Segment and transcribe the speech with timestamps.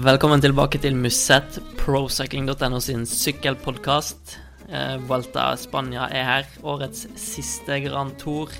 [0.00, 4.34] Velkommen tilbake til Musett, procycling.no sin sykkelpodkast.
[4.66, 6.48] Eh, Vuelta Spania er her.
[6.66, 8.50] Årets siste Grand Tour.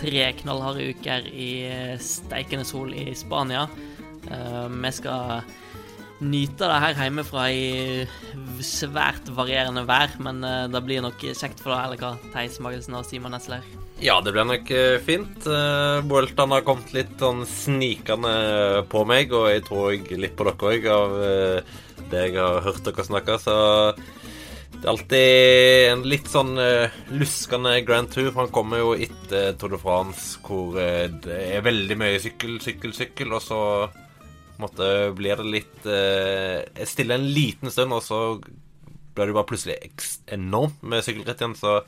[0.00, 3.68] Tre knallharde uker i eh, steikende sol i Spania.
[4.26, 5.42] Eh, vi skal
[6.18, 8.06] nyte det her hjemmefra i
[8.66, 12.98] svært varierende vær, men eh, det blir nok kjekt for deg, eller hva, Theis Magelsen
[12.98, 13.66] og Simon Nesler?
[14.02, 15.46] Ja, det blir nok eh, fint.
[16.10, 20.72] Vueltaen har kommet litt sånn snikende på meg, og jeg tror jeg litt på dere
[20.72, 21.18] òg, av
[22.08, 23.38] det jeg har hørt dere snakke.
[23.42, 23.56] Så
[24.78, 28.28] det er alltid en litt sånn uh, luskende Grand Tour.
[28.30, 32.94] For han kommer jo etter Tour de France, hvor det er veldig mye sykkel, sykkel,
[32.94, 33.60] sykkel, og så
[34.62, 38.20] måte blir det litt eh, stille en liten stund, og så
[39.16, 39.78] blir det bare plutselig
[40.34, 41.58] enormt med sykkelritt igjen.
[41.58, 41.80] så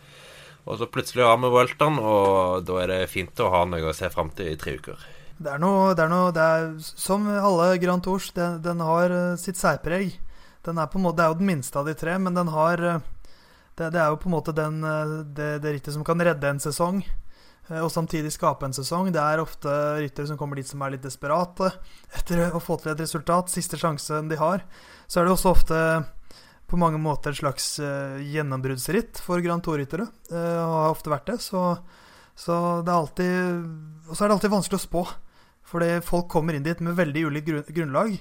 [0.69, 3.97] og så plutselig har vi Welton, og da er det fint å ha noe å
[3.97, 5.07] se fram til i tre uker.
[5.41, 9.15] Det er noe, det er noe det er, Som alle Grand Tours, den, den har
[9.15, 10.19] eh, sitt særpreg.
[10.67, 12.53] Den er på en måte, Det er jo den minste av de tre, men den
[12.53, 13.01] har eh,
[13.79, 16.45] Det, det er jo på en måte den, eh, det, det rittet som kan redde
[16.49, 17.01] en sesong,
[17.79, 19.13] og samtidig skape en sesong.
[19.15, 21.69] Det er ofte ryttere som kommer dit som er litt desperate
[22.19, 23.53] etter å få til et resultat.
[23.53, 24.65] Siste sjansen de har.
[25.07, 25.79] Så er det også ofte
[26.71, 30.07] på mange måter et slags eh, gjennombruddsritt for Grand Tour-ryttere.
[30.31, 31.39] eh, og har ofte vært det.
[31.43, 31.63] Så,
[32.39, 35.07] så det er alltid Og så er det alltid vanskelig å spå.
[35.71, 38.17] Fordi folk kommer inn dit med veldig ulikt grunnlag.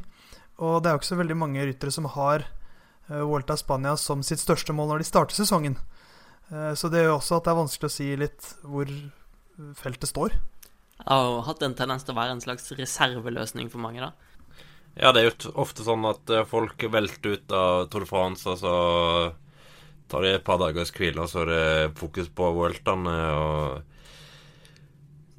[0.62, 2.46] Og det er jo ikke så veldig mange ryttere som har
[3.10, 5.78] Vuelta Spania som sitt største mål når de starter sesongen.
[6.50, 8.90] Eh, så det gjør også at det er vanskelig å si litt hvor
[9.80, 10.36] feltet står.
[11.00, 14.12] Det har jo hatt en tendens til å være en slags reserveløsning for mange, da.
[15.00, 18.44] Ja, det er jo ofte sånn at eh, folk velter ut av Tour de France,
[18.50, 18.74] og så
[20.10, 23.96] tar de et par dagers hvile, og så er det fokus på Worldene og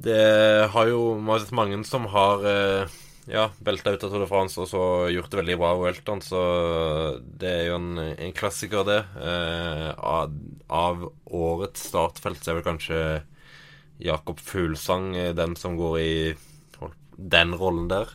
[0.00, 2.94] Det har jo mange som har eh,
[3.28, 6.22] ja, velta ut av Tour de France og så gjort det veldig bra i Vueltaen,
[6.24, 6.40] så
[7.20, 9.02] det er jo en, en klassiker, det.
[9.20, 10.32] Eh, av,
[10.72, 13.02] av årets startfelt så er vel kanskje
[14.04, 16.12] Jakob Fuglsang eh, den som går i
[17.20, 18.08] den rollen der.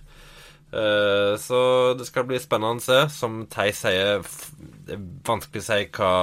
[0.74, 3.00] Eh, Så det skal bli spennende å se.
[3.14, 4.26] Som Theis sier,
[4.88, 6.14] det er vanskelig å si hva,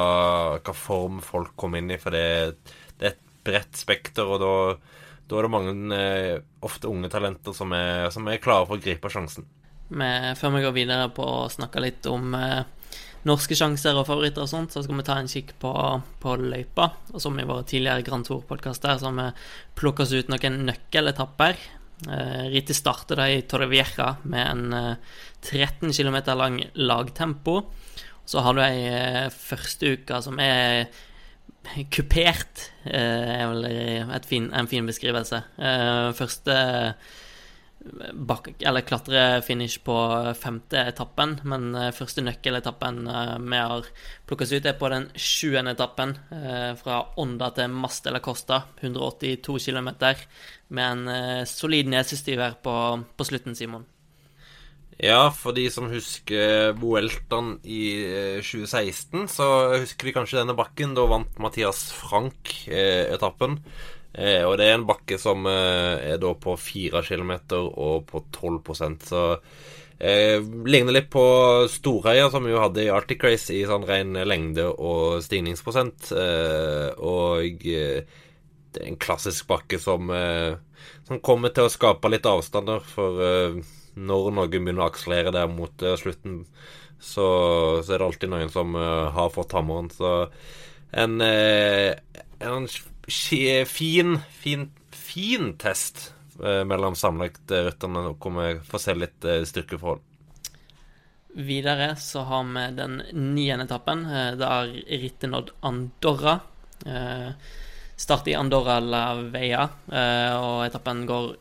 [0.59, 2.59] hva form folk kommer inn i, for det,
[2.99, 4.53] det er et bredt spekter, og da,
[5.31, 8.83] da er det mange, eh, ofte unge talenter, som er, som er klare for å
[8.83, 9.47] gripe sjansen.
[9.93, 12.63] Men før vi går videre på å snakke litt om eh,
[13.29, 15.73] norske sjanser og favoritter og sånt, så skal vi ta en kikk på,
[16.23, 16.89] på løypa.
[17.13, 19.29] Og som i våre tidligere Grand Tour-podkaster, så har vi
[19.79, 21.63] plukket oss ut noen nøkkeletapper.
[22.09, 25.15] Eh, Rittet starter da i Torrevieja med en eh,
[25.47, 27.61] 13 km lang lagtempo.
[28.27, 30.87] Så har du ei eh, første uke som er
[31.95, 33.67] kupert, eh, er vel
[34.17, 35.43] et fin, en fin beskrivelse.
[35.59, 36.57] Eh, første
[38.15, 39.97] bak, eller klatrefinish på
[40.39, 43.89] femte etappen, men eh, første nøkkeletappen eh, vi har
[44.29, 46.17] plukka ut, er på den sjuende etappen.
[46.31, 49.91] eh, Fra Ånda til Mas de la Costa, 182 km,
[50.69, 52.75] med en solid solid nesestyver på,
[53.17, 53.87] på slutten, Simon.
[55.03, 59.47] Ja, for de som husker Vueltaen i eh, 2016, så
[59.83, 60.93] husker de kanskje denne bakken.
[60.95, 63.59] Da vant Mathias Frank eh, etappen.
[64.13, 68.21] Eh, og det er en bakke som eh, er da på 4 km og på
[68.29, 69.23] 12% så
[69.97, 70.37] eh,
[70.69, 71.25] ligner litt på
[71.73, 76.13] Storheia, som vi hadde i Arctic Race i sånn ren lengde og stigningsprosent.
[76.13, 78.21] Eh, og eh,
[78.73, 80.61] det er en klassisk bakke som, eh,
[81.09, 83.17] som kommer til å skape litt avstander, for
[83.93, 86.43] når noen begynner å akselere der mot slutten,
[87.03, 87.27] så,
[87.83, 89.91] så er det alltid noen som har fått hammeren.
[89.93, 90.13] Så
[90.97, 92.69] en, en
[93.67, 96.15] fin, fin, fin test
[96.45, 100.01] eh, mellom sammenlagtrytterne, hvor vi får se litt eh, styrkeforhold.
[101.33, 104.05] Videre så har vi den niende etappen.
[104.05, 106.41] der Da har rittet nådd Andorra.
[106.87, 107.31] Eh,
[107.97, 111.35] Start i Andorra la Veia, eh, og etappen går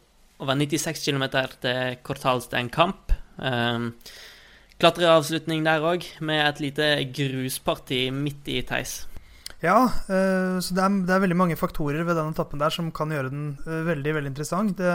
[0.44, 1.24] over 96 km
[1.62, 3.12] til Cortals Kamp.
[3.42, 3.90] Eh,
[4.82, 9.11] Klatreavslutning der òg, med et lite grusparti midt i Theis.
[9.62, 12.90] Ja, eh, så det er, det er veldig mange faktorer ved den etappen der som
[12.96, 14.74] kan gjøre den eh, veldig veldig interessant.
[14.80, 14.94] Det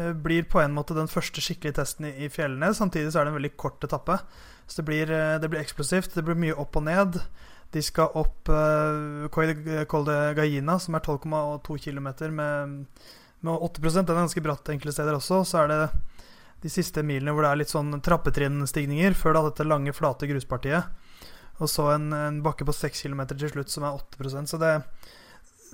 [0.00, 2.72] eh, blir på en måte den første skikkelige testen i, fjellene.
[2.72, 4.16] Samtidig så er det en veldig kort etappe.
[4.64, 6.14] Så det blir, det blir eksplosivt.
[6.16, 7.20] Det blir mye opp og ned.
[7.74, 12.86] De skal opp uh, Col de Gallina, som er 12,2 km med,
[13.44, 15.42] med 8 Den er ganske bratt enkelte steder også.
[15.44, 15.80] Så er det
[16.64, 20.88] de siste milene hvor det er litt sånn trappetrinnstigninger før da dette lange, flate gruspartiet.
[21.62, 24.72] Og så en, en bakke på 6 km til slutt som er 8% Så det,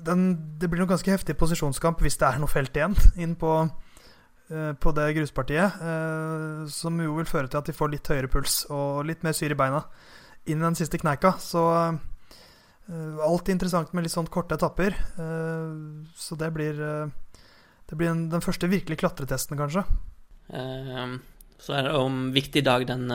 [0.05, 0.27] den,
[0.61, 4.73] det blir noe ganske heftig posisjonskamp hvis det er noe felt igjen inn på, uh,
[4.77, 5.81] på det gruspartiet.
[5.81, 9.37] Uh, som jo vil føre til at de får litt høyere puls og litt mer
[9.37, 9.85] syre i beina
[10.49, 11.35] inn i den siste kneika.
[11.41, 14.97] Så uh, alt interessant med litt sånn korte etapper.
[16.19, 16.81] så det blir,
[17.87, 19.85] det blir en, den første virkelig klatretesten, kanskje.
[21.61, 23.07] så er det om viktig dag den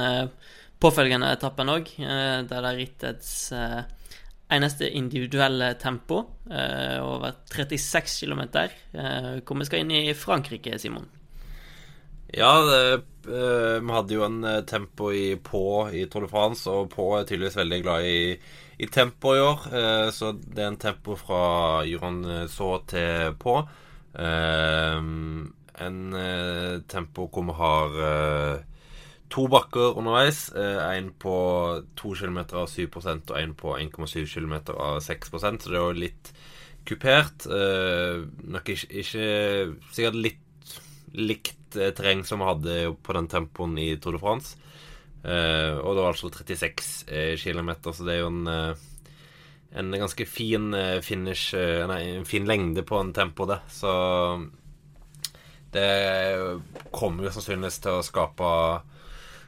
[0.82, 3.32] påfølgende etappen òg, der det er rittets
[4.52, 8.44] eneste individuelle tempo over 36 km,
[9.42, 11.08] hvor vi skal inn i Frankrike, Simon.
[12.36, 12.52] Ja,
[13.26, 17.58] vi hadde jo en tempo i på i Tour de France, og på er tydeligvis
[17.58, 18.36] veldig glad i,
[18.78, 19.66] i tempo i år.
[20.14, 23.58] Så det er en tempo fra Juran Så til på.
[25.76, 26.02] en
[26.88, 27.90] tempo hvor vi har
[29.36, 30.48] to bakker underveis.
[30.56, 31.36] Én på
[32.00, 36.00] 2 km av 7% og én på 1,7 km av 6% så det er jo
[36.06, 36.32] litt
[36.88, 37.46] kupert.
[37.46, 39.28] nok ikke, ikke
[39.92, 40.42] Sikkert litt
[41.16, 44.58] likt Eh, terreng som vi hadde på den tempoen i Tour de France.
[45.26, 48.76] Og det var altså 36 uh, km, så det er jo en,
[49.74, 50.68] en ganske fin
[51.02, 51.56] finish
[51.90, 53.58] Nei, en fin lengde på en tempo, det.
[53.74, 53.90] Så
[55.74, 55.90] det
[56.94, 58.52] kommer jo sannsynligvis til å skape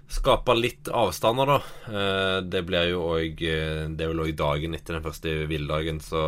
[0.07, 2.00] Skape litt avstander, da.
[2.48, 6.21] det blir jo òg Det er vel òg dagen etter den første hviledagen, så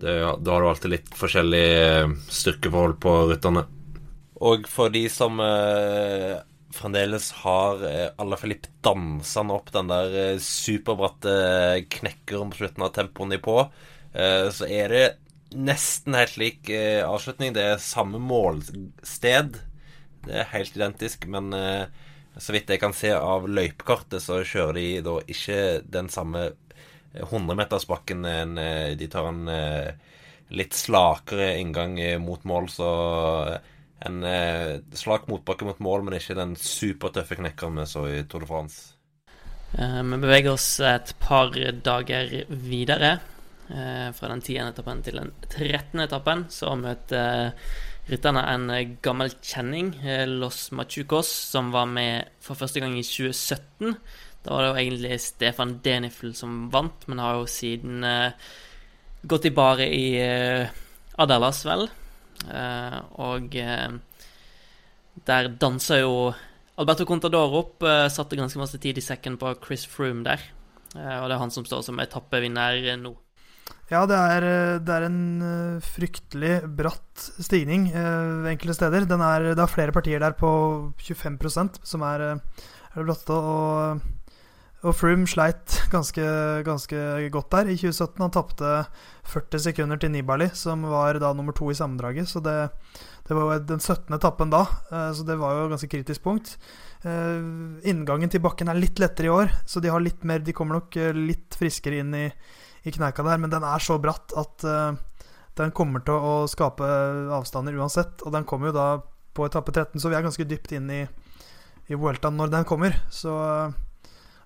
[0.00, 1.66] det, da har du alltid litt forskjellig
[2.32, 3.66] styrkeforhold på rytterne.
[4.44, 6.34] Og for de som eh,
[6.74, 12.94] fremdeles har eh, Alla Filip dansende opp den der eh, superbratte knekkeren på slutten av
[12.96, 13.60] tempoen de på,
[14.12, 15.04] eh, så er det
[15.54, 17.54] nesten helt lik eh, avslutning.
[17.54, 19.60] Det er samme målsted.
[20.26, 21.86] Det er helt identisk, men eh,
[22.38, 26.48] så vidt jeg kan se av løypekartet, så kjører de da ikke den samme
[27.14, 28.26] 100-metersbakken.
[28.98, 29.44] De tar en
[30.54, 32.90] litt slakere inngang mot mål, så
[34.04, 38.44] en eh, slak motbakke mot mål, men ikke den supertøffe knekkeren vi så i Tour
[38.44, 38.82] de France.
[39.78, 43.16] Eh, vi beveger oss et par dager videre.
[43.70, 47.70] Eh, fra den tiende etappen til den trettende etappen så møter eh,
[48.10, 48.68] rytterne en
[49.02, 53.96] gammel kjenning, eh, Los Machucos, som var med for første gang i 2017.
[54.44, 58.32] Da var det jo egentlig Stefan Denifl som vant, men har jo siden uh,
[59.24, 60.06] gått i bare i
[61.16, 61.88] Adalas, vel.
[62.44, 63.92] Uh, og eh,
[65.24, 66.34] der dansa jo
[66.76, 70.42] Alberto Contador opp, eh, satte ganske masse tid i sekken på Chris Froome der.
[70.94, 73.14] og det er han som står som etappevinner nå.
[73.90, 74.44] Ja, det er,
[74.80, 79.04] det er, en fryktelig bratt stigning eh, enkelte steder.
[79.04, 80.50] Er, det er flere partier der på
[81.04, 83.36] 25% som er, er det bratte.
[83.36, 84.04] Og
[84.84, 86.24] og Froome sleit ganske,
[86.66, 86.98] ganske,
[87.32, 88.20] godt der i 2017.
[88.20, 88.72] Han tapte
[89.32, 92.28] 40 sekunder til Nibali, som var da nummer to i sammendraget.
[92.28, 92.68] Så det,
[93.24, 94.12] det var jo den 17.
[94.12, 96.58] etappen da, eh, så det var jo et ganske kritisk punkt.
[97.00, 97.40] Eh,
[97.88, 101.00] inngangen til bakken er litt lettere i år, så de, litt mer, de kommer nok
[101.00, 102.26] eh, litt friskere inn i,
[102.84, 103.40] i kneika der.
[103.42, 104.64] Men den er så bratt at
[105.58, 106.86] den kommer til å skape
[107.36, 108.22] avstander uansett.
[108.26, 108.88] Og den kommer jo da
[109.34, 111.00] på etappe 13, så vi er ganske dypt inn i,
[111.90, 112.96] i Vueltaen når den kommer.
[113.10, 113.34] Så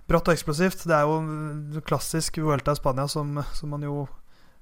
[0.09, 0.85] bratt og eksplosivt.
[0.89, 4.03] Det er jo klassisk Vuelta i Spania som, som man jo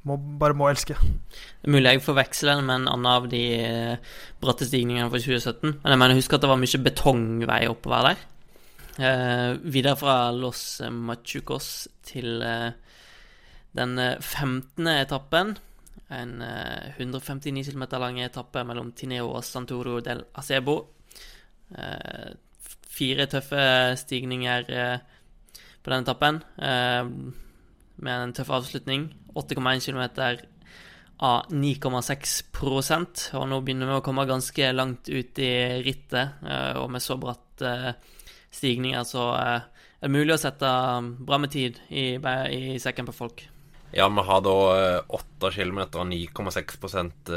[0.07, 0.95] må, bare må elske.
[0.99, 5.21] Det er mulig jeg forveksler den med en annen av de eh, bratte stigningene fra
[5.21, 5.77] 2017.
[5.81, 8.25] Men jeg mener, husk at det var mye betongvei oppover der.
[8.97, 12.75] Eh, videre fra Los Machucos til eh,
[13.77, 14.87] den 15.
[14.87, 15.55] Eh, etappen.
[16.09, 20.79] En eh, 159 km lang etappe mellom Tineo og Santoro del Acebo.
[21.77, 22.33] Eh,
[22.97, 23.61] fire tøffe
[23.99, 24.71] stigninger
[25.87, 27.03] på den etappen, eh,
[27.95, 29.07] med en tøff avslutning.
[29.35, 30.03] 8,1 km
[31.19, 36.91] av 9,6% og nå begynner vi å komme ganske langt ut i rittet, eh, og
[36.91, 37.93] med så bratt eh,
[38.51, 39.63] stigninger så er
[40.01, 40.67] det mulig å sette
[41.23, 43.47] bra med tid i, i sekken på folk.
[43.95, 44.53] Ja, vi har da
[45.15, 47.31] 8 km og 9,6%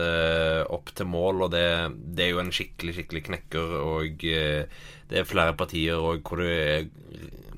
[0.75, 1.67] opp til mål, og det,
[2.11, 3.77] det, er jo en skikkelig, skikkelig knekker.
[3.87, 6.89] Og det er flere partier og hvor det er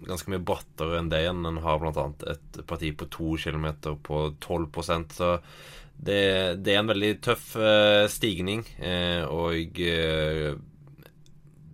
[0.07, 1.45] ganske mye brattere enn det igjen.
[1.49, 2.07] En har bl.a.
[2.33, 3.69] et parti på 2 km
[4.05, 5.33] på 12% så
[6.03, 6.23] det,
[6.65, 8.65] det, er en veldig tøff uh, stigning.
[8.83, 9.83] Uh, og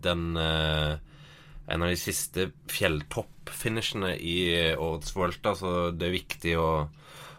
[0.04, 4.38] den En av de siste fjelltoppfinishene i
[4.72, 6.68] årets Vuelta, så det er viktig å,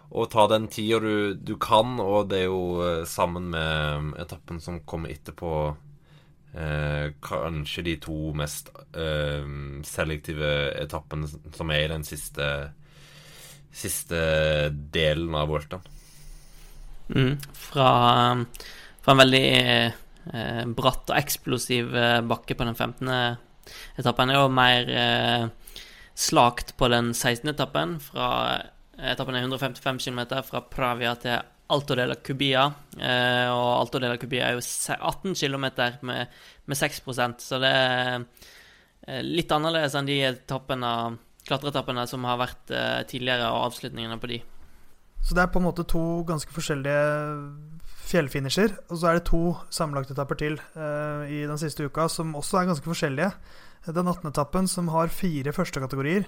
[0.10, 4.82] å ta den tida du, du, kan, og det er jo sammen med etappen som
[4.90, 5.52] kommer etterpå
[6.58, 9.46] eh, kanskje de to mest eh,
[9.86, 12.50] selektive etappene som er i den siste
[13.70, 14.20] siste
[14.70, 15.84] delen av Vueltaen.
[17.10, 17.92] Mm, fra,
[19.02, 23.14] fra, en veldig eh, bratt og eksplosiv eh, bakke på den 15.
[24.02, 25.46] etappen, og mer eh,
[26.18, 27.54] slakt på den 16.
[27.54, 27.98] etappen.
[28.04, 28.30] Fra
[29.12, 31.40] etappen er 155 km fra Pravia til
[31.70, 32.66] Alto de la Cubia.
[32.98, 35.68] Eh, og Alto de la Cubia er jo 18 km
[36.08, 38.16] med, med 6% så det er
[39.08, 40.94] eh, litt annerledes enn de etappene,
[41.48, 44.42] klatreetappene som har vært eh, tidligere, og avslutningene på de.
[45.22, 47.00] Så det er på en måte to ganske forskjellige
[48.10, 48.76] fjellfinisher.
[48.90, 52.70] Og så er det to sammenlagtetapper til uh, i den siste uka som også er
[52.72, 53.34] ganske forskjellige.
[53.90, 54.32] Den 18.
[54.32, 56.26] etappen som har fire førstekategorier.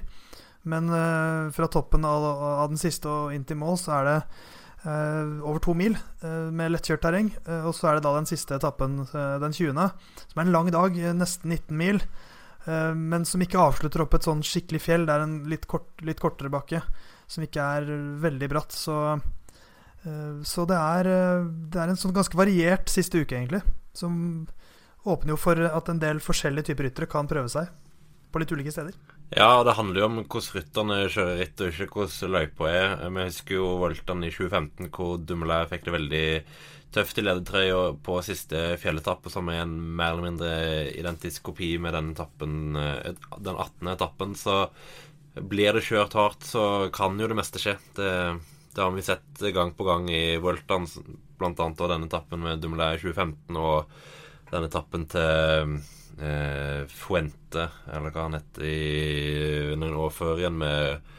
[0.69, 4.17] Men uh, fra toppen av, av, den siste og inn til mål så er det
[4.81, 7.27] Uh, over to mil uh, med lettkjørt terreng.
[7.67, 10.97] Og så er det da den siste etappen, den 20., som er en lang dag,
[11.13, 12.01] nesten 19 mil.
[12.97, 15.05] men som ikke avslutter opp et sånn skikkelig fjell.
[15.05, 16.81] Det er en litt, kort, litt kortere bakke,
[17.29, 17.93] som ikke er
[18.25, 18.73] veldig bratt.
[18.73, 18.97] Så,
[20.01, 21.13] så det, er,
[21.45, 23.61] det er en sånn ganske variert siste uke, egentlig.
[23.93, 24.47] Som
[25.05, 27.69] åpner jo for at en del forskjellige typer ryttere kan prøve seg
[28.33, 28.97] på litt ulike steder.
[29.31, 32.95] Ja, det handler jo om hvordan rytterne kjører ritt, og ikke hvordan løypa er.
[33.15, 36.25] Vi husker jo Voltan i 2015, hvor Dumoulin fikk det veldig
[36.91, 40.51] tøft i ledertrøya på siste fjelletappe, som er en mer eller mindre
[40.99, 43.93] identisk kopi med den, etappen, eh, den 18.
[43.93, 44.35] etappen.
[44.35, 44.57] Så
[45.39, 47.77] blir det kjørt hardt, så kan jo det meste skje.
[47.95, 48.11] Det,
[48.75, 50.89] det har vi sett gang på gang i Voltan,
[51.39, 55.79] annet denne etappen med Dumoulin i 2015, og den etappen til
[56.21, 61.11] eh, Fuente, eller hva han het, i noen år før igjen med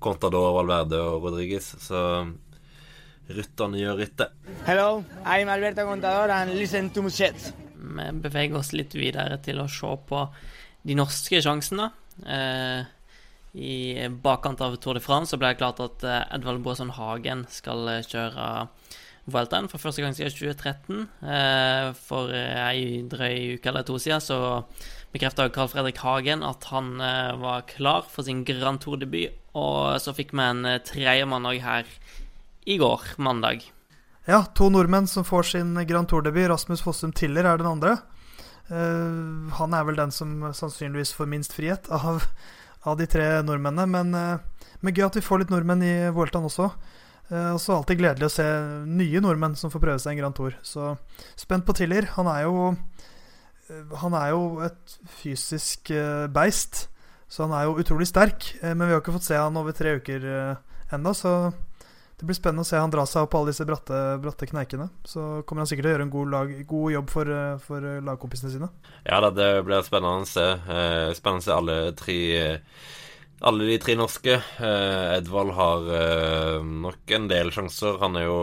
[0.00, 1.72] Contador, Valverde og Rodriguez.
[1.82, 2.00] Så
[3.30, 4.30] rytterne gjør rytte.
[4.66, 7.52] Hello, I'm Alberto Contador and listen to Muschet.
[7.80, 10.24] Vi beveger oss litt videre til å se på
[10.86, 11.90] de norske sjansene.
[12.26, 12.80] Eh,
[13.60, 17.46] I bakkant av Tour de France så ble det klart at eh, Edvald Boasson Hagen
[17.50, 18.48] skal eh, kjøre
[19.28, 21.02] Vueltaen for første gang siden 2013.
[21.22, 24.38] Eh, for ei drøy uke eller to siden så
[25.12, 29.36] bekrefta Carl Fredrik Hagen at han eh, var klar for sin Grand Tour-debut.
[29.58, 31.90] Og så fikk vi en eh, tredjemann òg her
[32.70, 33.66] i går, mandag.
[34.28, 36.48] Ja, to nordmenn som får sin Grand Tour-debut.
[36.50, 37.98] Rasmus Fossum Tiller er den andre.
[38.70, 42.20] Han er vel den som sannsynligvis får minst frihet av,
[42.86, 43.88] av de tre nordmennene.
[43.90, 44.12] Men,
[44.78, 46.68] men gøy at vi får litt nordmenn i Vueltaen også.
[47.30, 48.44] Uh, og så alltid gledelig å se
[48.90, 50.56] nye nordmenn som får prøve seg en Grand Tour.
[50.66, 50.96] Så
[51.38, 52.08] spent på Tiller.
[52.16, 56.88] Han er jo uh, Han er jo et fysisk uh, beist.
[57.30, 58.56] Så han er jo utrolig sterk.
[58.58, 60.24] men vi har ikke fått se han over tre uker
[60.90, 61.52] ennå, så
[62.18, 64.88] det blir spennende å se han dra seg opp alle disse bratte, bratte kneikene.
[65.06, 67.30] Så kommer han sikkert til å gjøre en god, lag, god jobb for,
[67.68, 68.70] for lagkompisene sine.
[69.06, 70.48] Ja det blir spennende å se.
[71.14, 72.18] spennende å se alle tre
[73.40, 74.34] alle de tre norske.
[74.36, 77.98] Eh, Edvald har eh, nok en del sjanser.
[78.02, 78.40] Han er jo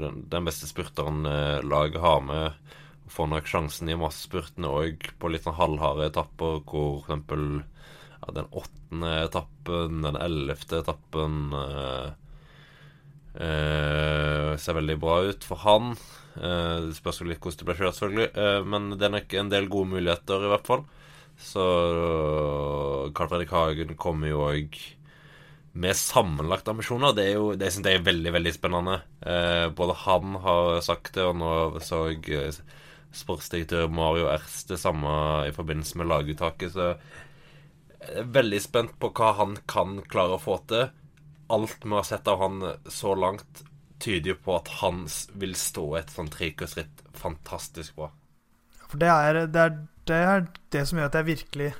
[0.00, 2.76] den, den beste spurteren eh, laget har med.
[3.10, 7.66] Får nok sjansen i massespurtene òg på litt sånn halvharde etapper, hvor f.eks.
[8.20, 12.08] Ja, den åttende etappen, den ellevte etappen eh,
[13.40, 15.94] eh, ser veldig bra ut for han.
[16.36, 19.52] Eh, det spørs jo litt hvordan det blir kjørt, selvfølgelig, men det er nok en
[19.52, 20.84] del gode muligheter, i hvert fall.
[21.40, 21.64] Så
[23.16, 24.76] Carl Fredrik Hagen kommer jo òg
[25.72, 27.14] med sammenlagte ambisjoner.
[27.16, 29.00] Det er jo det synes jeg er veldig veldig spennende.
[29.22, 32.60] Eh, både han har sagt det, og nå så jeg eh,
[33.16, 35.10] sportsdirektør Mario Erst det samme
[35.48, 36.74] i forbindelse med laguttaket.
[36.74, 36.92] Så
[38.00, 40.90] jeg er veldig spent på hva han kan klare å få til.
[41.50, 43.64] Alt vi har sett av han så langt,
[44.00, 45.02] tyder jo på at han
[45.36, 48.08] vil stå et sånt trekursritt fantastisk bra.
[48.88, 49.74] For det er, det er
[50.10, 51.70] det er det som gjør at jeg virkelig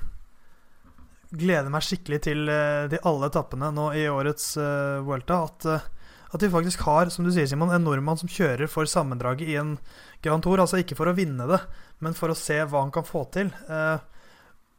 [1.31, 5.41] gleder meg skikkelig til uh, de alle etappene nå i årets uh, Vuelta.
[5.47, 8.89] At, uh, at, vi faktisk har, som du sier, Simon, en nordmann som kjører for
[8.89, 9.77] sammendraget i en
[10.23, 10.59] Grand Tour.
[10.63, 11.61] Altså ikke for å vinne det,
[12.03, 13.53] men for å se hva han kan få til.
[13.69, 13.99] Uh,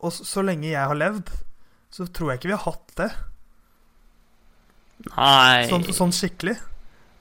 [0.02, 1.32] og så, så lenge jeg har levd,
[1.92, 3.11] så tror jeg ikke vi har hatt det.
[5.12, 6.59] Nei Sånn, sånn skikkelig.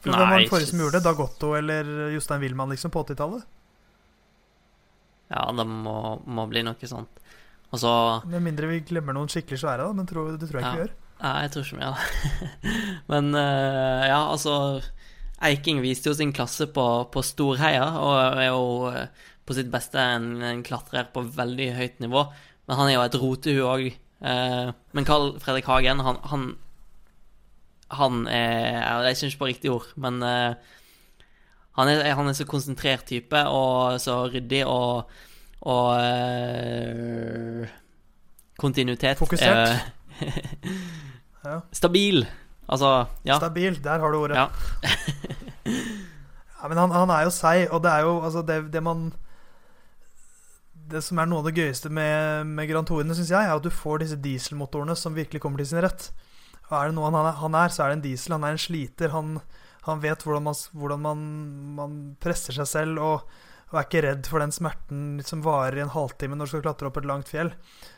[0.01, 1.05] For Hvem var den forrige som gjorde det?
[1.05, 3.45] Dagotto eller Jostein Wilman liksom, på 80-tallet?
[5.31, 5.95] Ja, det må,
[6.27, 7.21] må bli noe sånt.
[7.71, 7.91] Og så
[8.27, 9.95] Med mindre vi glemmer noen skikkelig svære, da.
[9.95, 10.71] Men tro, det tror jeg ja.
[10.71, 10.95] ikke vi gjør.
[11.21, 12.71] Ja, jeg tror ikke vi gjør det.
[13.13, 14.55] men uh, ja, altså
[15.41, 20.01] Eiking viste jo sin klasse på, på Storheia, og er jo uh, på sitt beste
[20.17, 22.25] en, en, klatrer på veldig høyt nivå.
[22.67, 23.88] Men han er jo et rotehue òg.
[24.21, 26.45] Uh, men Carl Fredrik Hagen, han, han,
[27.95, 30.19] han er Jeg kjenner ikke på riktig ord, men
[31.81, 35.09] han er, han er, så konsentrert type og så ryddig og,
[35.61, 37.67] Og eh,
[38.57, 39.75] kontinuitet Fokusert.
[41.45, 42.25] er Stabil.
[42.69, 43.38] Altså, ja.
[43.38, 44.38] Stabil, der har du ordet.
[44.38, 44.47] Ja.
[46.61, 49.07] Ja, men han, han er jo seig, og det er jo altså det, det man
[50.91, 53.63] Det som er noe av det gøyeste med, med Grand Tourene, syns jeg, er at
[53.63, 56.09] du får disse dieselmotorene som virkelig kommer til sin rett.
[56.67, 58.35] Og er det noe han han er så er det en diesel.
[58.35, 59.13] Han er en sliter.
[59.15, 59.38] Han,
[59.88, 61.25] han vet hvordan, man, hvordan man,
[61.77, 63.35] man presser seg selv, og,
[63.71, 66.65] og, er ikke redd for den smerten som varer i en halvtime når du skal
[66.67, 67.53] klatre opp et langt fjell.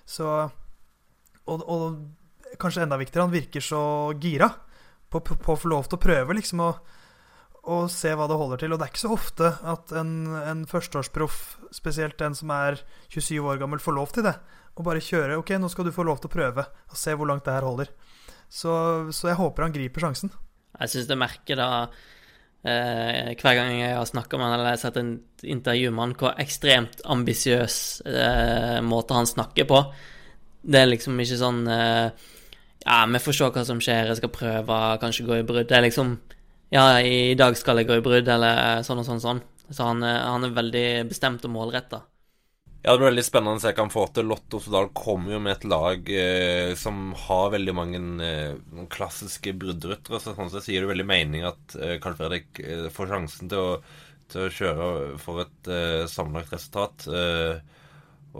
[0.06, 0.28] Så
[1.44, 3.84] Og, og kanskje enda viktigere, han virker så
[4.22, 4.48] gira
[5.12, 6.62] på, på, på å få lov til å prøve, liksom.
[6.64, 7.00] og
[7.64, 8.74] og se hva det holder til.
[8.74, 11.38] Og det er ikke så ofte at en, en førsteårsproff,
[11.72, 12.82] spesielt en som er
[13.14, 14.34] 27 år gammel, får lov til det.
[14.76, 15.38] Og bare kjøre.
[15.40, 17.68] Ok, nå skal du få lov til å prøve, og se hvor langt det her
[17.68, 17.94] holder.
[18.52, 18.74] Så,
[19.16, 20.34] så jeg håper han griper sjansen.
[20.80, 21.70] Jeg syns det merker da
[22.66, 26.38] eh, Hver gang jeg har snakka med han eller sett en intervju med han, hvor
[26.42, 27.78] ekstremt ambisiøs
[28.10, 29.82] eh, måte han snakker på.
[30.64, 32.30] Det er liksom ikke sånn eh,
[32.84, 35.70] Ja, vi får se hva som skjer, jeg skal prøve, kanskje gå i brudd.
[35.70, 36.18] Det er liksom
[36.74, 39.44] ja, i dag skal jeg gå i brudd, eller sånn og sånn sånn.
[39.70, 42.00] Så han, han er veldig bestemt og målretta.
[42.84, 44.26] Ja, det blir veldig spennende å se hva han får til.
[44.28, 50.20] Lotto Sodal kommer jo med et lag eh, som har veldig mange eh, klassiske bruddryttere.
[50.20, 53.62] Så sånn sett sier det veldig mening at eh, Carl Fredrik eh, får sjansen til
[53.62, 53.78] å,
[54.34, 54.90] til å kjøre
[55.24, 57.08] for et eh, sammenlagt resultat.
[57.08, 57.64] Eh,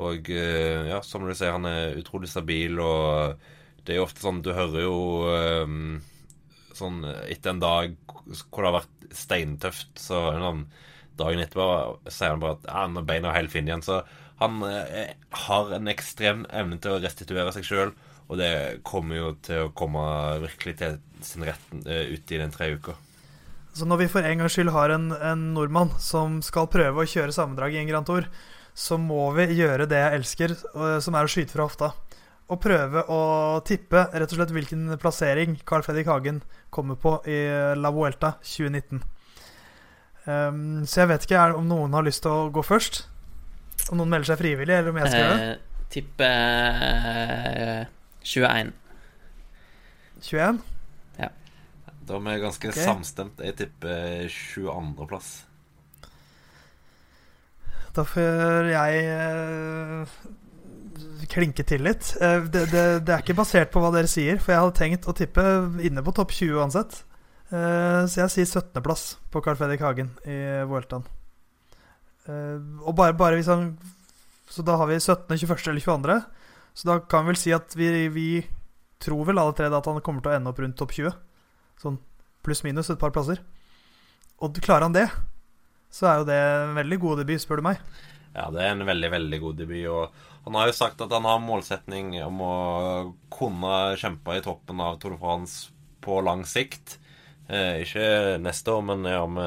[0.04, 3.40] og eh, ja, som du sier, han er utrolig stabil, og
[3.86, 4.98] det er jo ofte sånn Du hører jo
[6.74, 10.64] sånn etter en dag hvor det har vært steintøft, så sånn,
[11.20, 11.66] dagen etterpå
[12.10, 13.84] sier han bare at ja, når beina er helt fine igjen.
[13.86, 14.00] Så
[14.42, 15.14] han eh,
[15.46, 17.94] har en ekstrem evne til å restituere seg sjøl,
[18.32, 20.04] og det kommer jo til å komme
[20.44, 22.96] virkelig til sin rett eh, ute i den tre uka.
[23.74, 27.10] Så når vi for en gangs skyld har en, en nordmann som skal prøve å
[27.10, 28.28] kjøre sammendrag i en Grand Tour,
[28.74, 31.92] så må vi gjøre det jeg elsker, eh, som er å skyte fra hofta
[32.50, 33.22] Og prøve å
[33.66, 36.42] tippe rett og slett hvilken plassering Carl Fredrik Hagen
[36.74, 37.40] kommer på i
[37.78, 39.04] La Vuelta 2019.
[40.24, 43.04] Um, så jeg vet ikke om noen har lyst til å gå først.
[43.92, 45.48] Om noen melder seg frivillig, eller om jeg skal gjøre det.
[45.54, 47.82] Eh, tippe eh,
[48.24, 48.74] 21.
[50.24, 50.62] 21?
[51.20, 51.32] Ja.
[52.08, 52.86] Da er vi ganske okay.
[52.88, 53.42] samstemt.
[53.44, 55.34] Jeg tipper 22.-plass.
[57.94, 60.14] Da får jeg eh,
[61.30, 62.14] klinke til litt.
[62.18, 65.10] Eh, det, det, det, er ikke basert på hva dere sier, for jeg hadde tenkt
[65.10, 65.44] å tippe
[65.86, 67.04] inne på topp 20 uansett.
[67.54, 71.06] Eh, så jeg sier 17.-plass på Carl Fredrik Hagen i Vueltaen.
[72.28, 73.74] Eh, og bare, bare hvis han
[74.48, 75.68] Så da har vi 17., 21.
[75.72, 76.18] eller 22.
[76.74, 78.28] Så da kan vi vel si at vi, vi
[79.04, 81.14] tror vel alle tre at han kommer til å ende opp rundt topp 20.
[81.82, 82.00] Sånn
[82.46, 83.42] pluss-minus et par plasser.
[84.44, 85.08] Og klarer han det,
[85.94, 87.82] så er jo det en veldig god debut, spør du meg.
[88.34, 89.86] Ja, det er en veldig, veldig god debut.
[89.94, 92.56] Og han har jo sagt at han har målsetning om å
[93.34, 95.70] kunne kjempe i toppen av Tour de France
[96.04, 96.98] på lang sikt.
[97.48, 99.38] Eh, ikke neste år, men ja, om,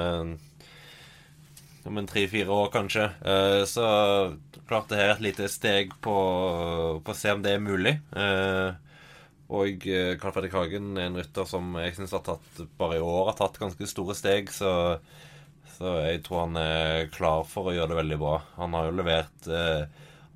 [1.87, 3.07] om en tre-fire år, kanskje.
[3.25, 3.87] Eh, så
[4.67, 6.17] klart det er et lite steg på,
[7.05, 7.95] på å se om det er mulig.
[8.17, 8.75] Eh,
[9.57, 9.85] og
[10.19, 12.15] Karl Fredrik Hagen er en rytter som jeg syns
[12.81, 14.51] bare i år har tatt ganske store steg.
[14.51, 14.73] Så,
[15.77, 18.41] så jeg tror han er klar for å gjøre det veldig bra.
[18.57, 19.87] Han har jo levert eh,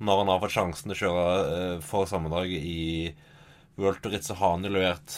[0.01, 1.25] når han har fått sjansen til å kjøre
[1.57, 3.11] eh, for dag i
[3.81, 5.17] World Tour så har han jo levert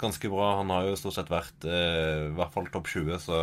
[0.00, 0.56] ganske bra.
[0.60, 3.40] Han har jo stort sett vært eh, i hvert fall topp 20, så,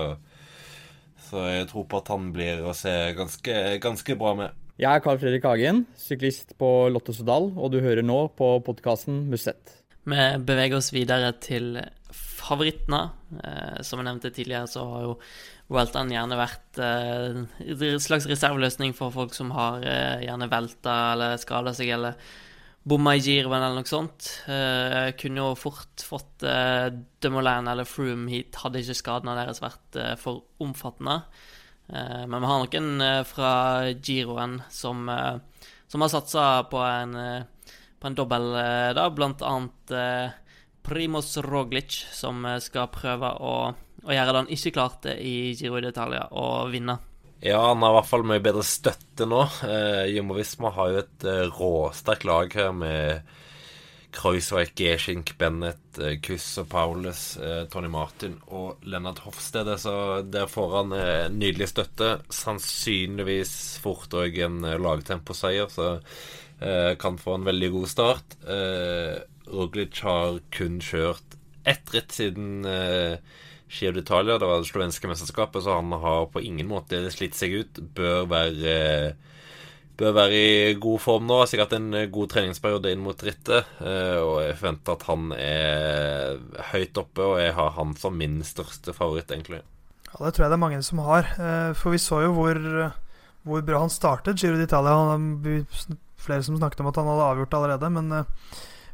[1.27, 4.59] så jeg tror på at han blir å se ganske, ganske bra med.
[4.81, 9.79] Jeg er Carl Fredrik Hagen, syklist på Lottesodal, og du hører nå på podkasten Musett.
[10.03, 11.77] Vi beveger oss videre til
[12.43, 13.03] favorittene.
[13.39, 15.13] Eh, som jeg nevnte tidligere, så har jo
[15.73, 21.37] Welton gjerne vært eh, en slags reserveløsning for folk som har eh, gjerne velta eller
[21.41, 22.17] skada seg eller
[22.83, 24.29] bomma i giroen eller noe sånt.
[24.47, 26.89] Uh, kunne jo fort fått uh,
[27.23, 31.21] Demoulin eller Froome hit, hadde ikke skadene deres vært uh, for omfattende.
[31.87, 33.53] Uh, men vi har noen uh, fra
[33.95, 35.07] giroen som,
[35.87, 37.15] som har satsa på en,
[37.99, 38.51] på en dobbel,
[38.97, 39.97] da, blant annet
[40.83, 43.55] Primos Roglic, som skal prøve å
[44.03, 46.97] å gjøre det han ikke klarte i Giro d'Italia, å vinne.
[47.43, 49.41] Ja, han har i hvert fall mye bedre støtte nå.
[49.67, 50.37] Eh, Jumbo
[50.77, 53.33] har jo et eh, råsterkt lag her med
[54.15, 59.75] Kreuzweig, Geschink, Bennett, eh, Kuss og Paulus, eh, Tony Martin og Lennart Hofstede.
[59.75, 62.13] Så der får han eh, nydelig støtte.
[62.31, 63.53] Sannsynligvis
[63.83, 65.97] fort òg en eh, lagtemposeier, så
[66.63, 68.37] eh, kan få en veldig god start.
[68.47, 69.17] Eh,
[69.51, 71.35] Roglic har kun kjørt
[71.67, 73.19] ett ritt siden eh,
[73.73, 77.55] Giro d'Italia, det var det slovenske mesterskapet, så han har på ingen måte slitt seg
[77.57, 77.79] ut.
[77.97, 79.31] Bør være eh,
[79.97, 81.39] bør være i god form nå.
[81.49, 83.69] Sikkert en god treningsperiode inn mot rittet.
[83.81, 86.39] Og jeg forventer at han er
[86.71, 89.61] høyt oppe, og jeg har han som min største favoritt, egentlig.
[90.09, 91.29] Ja, Det tror jeg det er mange som har.
[91.77, 92.57] For vi så jo hvor,
[93.45, 94.97] hvor bra han startet Giro d'Italia.
[96.23, 98.25] Flere som snakket om at han hadde avgjort allerede, men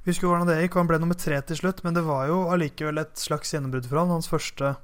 [0.03, 0.77] vi husker hvordan det gikk.
[0.79, 4.01] Han ble nummer tre til slutt, men det var jo allikevel et slags gjennombrudd for
[4.01, 4.13] han.
[4.13, 4.75] Hans første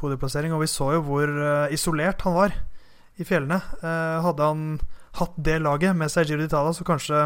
[0.00, 0.52] podieplassering.
[0.54, 1.32] Og vi så jo hvor
[1.74, 2.56] isolert han var
[3.16, 3.60] i fjellene.
[3.80, 4.66] hadde han
[5.18, 7.20] hatt det laget med seg Giro d'Italia, så kanskje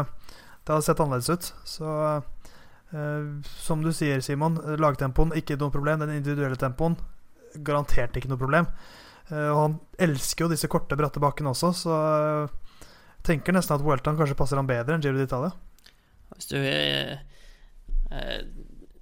[0.69, 1.47] det hadde sett annerledes ut.
[1.65, 1.93] Så
[2.93, 3.23] eh,
[3.57, 6.03] som du sier, Simon, lagtempoen ikke noe problem.
[6.03, 6.97] Den individuelle tempoen
[7.65, 8.69] garantert ikke noe problem.
[9.29, 9.79] Eh, og han
[10.09, 12.85] elsker jo disse korte, bratte bakkene også, så eh,
[13.25, 15.55] tenker nesten at Welton kanskje passer han bedre enn Giro d'Italia.
[16.35, 17.17] Hvis du eh,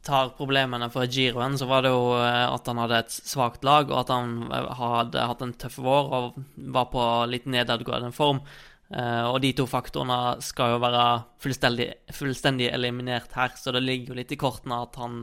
[0.07, 4.05] tar problemene for giroen, så var det jo at han hadde et svakt lag, og
[4.05, 4.37] at han
[4.79, 6.37] hadde hatt en tøff vår og
[6.77, 8.39] var på litt nedadgående form.
[8.87, 11.03] Og de to faktorene skal jo være
[11.43, 15.19] fullstendig, fullstendig, eliminert her, så det ligger jo litt i kortene at han,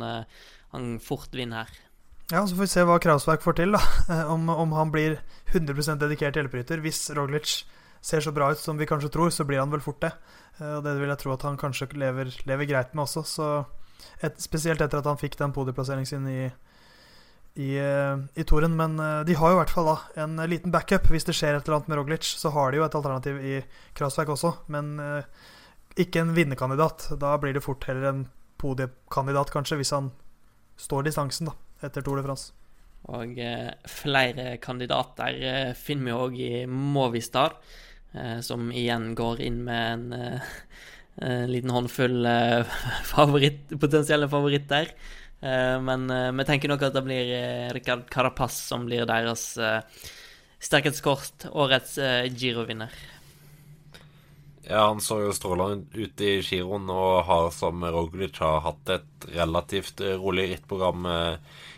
[0.77, 1.81] han fort vinner her.
[2.33, 3.81] Ja, så får vi se hva Krausverk får til, da.
[4.09, 5.19] Eh, om, om han blir
[5.53, 6.81] 100% dedikert hjelperytter.
[6.85, 7.63] Hvis Roglic
[8.05, 10.13] ser så bra ut som vi kanskje tror, så blir han vel fort det.
[10.61, 13.25] Uh, og det vil jeg tro at han kanskje lever, lever greit med også.
[13.29, 13.49] Så
[14.21, 16.43] et, spesielt etter at han fikk den podieplasseringen sin i,
[17.55, 18.75] i, eh, i Toren.
[18.77, 21.09] Men eh, de har jo i hvert fall da en liten backup.
[21.13, 23.61] Hvis det skjer et eller annet med Roglic, så har de jo et alternativ i
[23.97, 24.53] Krasvik også.
[24.75, 25.47] Men eh,
[26.05, 27.13] ikke en vinnerkandidat.
[27.23, 28.27] Da blir det fort heller en
[28.61, 30.13] podiekandidat, kanskje, hvis han
[30.81, 32.53] står distansen da, etter Tour de France.
[33.15, 37.91] Og eh, flere kandidater eh, finner vi òg i Movistar, eh,
[38.47, 40.41] som igjen går inn med en,
[41.19, 42.27] en liten håndfull
[43.15, 44.93] favoritt, potensielle favoritter.
[45.45, 47.33] Eh, men eh, vi tenker nok at det blir
[47.77, 49.51] Ricard Carapaz som blir deres
[50.65, 51.99] sterkhetskort, årets
[52.33, 52.93] girovinner.
[54.65, 59.27] Ja, han så jo strålende ut i giroen og har, som Roglic, har hatt et
[59.35, 61.05] relativt rolig rittprogram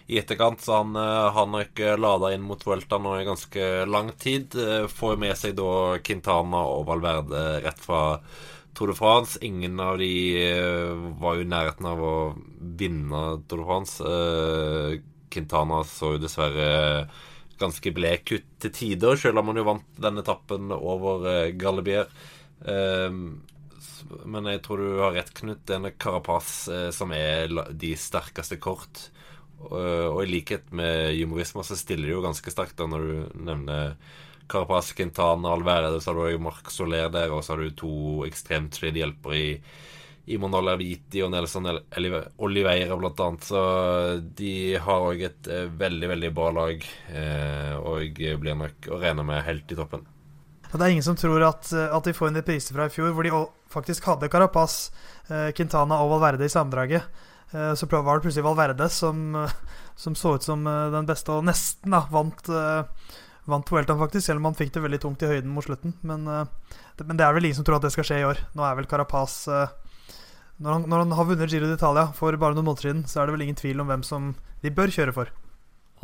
[0.07, 4.55] i etterkant, så han har ikke lada inn mot Vuelta nå i ganske lang tid.
[4.92, 8.21] Får med seg da Quintana og Valverde rett fra
[8.77, 9.40] Tour de France.
[9.42, 10.12] Ingen av de
[11.19, 12.14] var jo i nærheten av å
[12.79, 14.12] vinne Tour de France.
[15.35, 17.09] Quintana så jo dessverre
[17.59, 22.07] ganske blek ut til tider, selv om han jo vant denne etappen over Galibier.
[24.25, 25.66] men jeg tror du har rett, Knut.
[25.66, 29.09] Denne Carapaz som er de sterkeste kort.
[29.66, 33.97] Og i likhet med humorisme så stiller de jo ganske sterkt da når du nevner
[34.47, 37.95] Carapaz, Quintana, Alverde, så har du Marc Soler der, og så har du to
[38.29, 39.49] ekstremt solide hjelpere i
[40.27, 41.69] i Mondola Viti og Nelson
[42.42, 43.47] Oliveira, blant annet.
[43.47, 43.61] Så
[44.38, 46.83] de har òg et eh, veldig, veldig bra lag,
[47.14, 50.03] eh, og blir nok å regne med helt i toppen.
[50.66, 53.14] Det er ingen som tror at, at de får inn de priser fra i fjor,
[53.14, 54.90] hvor de faktisk hadde Carapaz,
[55.31, 57.07] eh, Quintana og Valverde i sammendraget.
[57.51, 59.37] Så var det plutselig Valverde som,
[59.95, 62.51] som så ut som den beste, og nesten da, vant
[63.47, 65.93] Vant Veltan faktisk, selv om han fikk det veldig tungt i høyden mot slutten.
[66.03, 68.41] Men, men, det, er vel ingen som tror at det skal skje i år.
[68.59, 69.37] Nå er vel Carapaz
[70.57, 73.29] når, han, når, han, har vunnet Giro d'Italia for bare noen måneder siden, så er
[73.29, 74.31] det vel ingen tvil om hvem som
[74.63, 75.33] de bør kjøre for.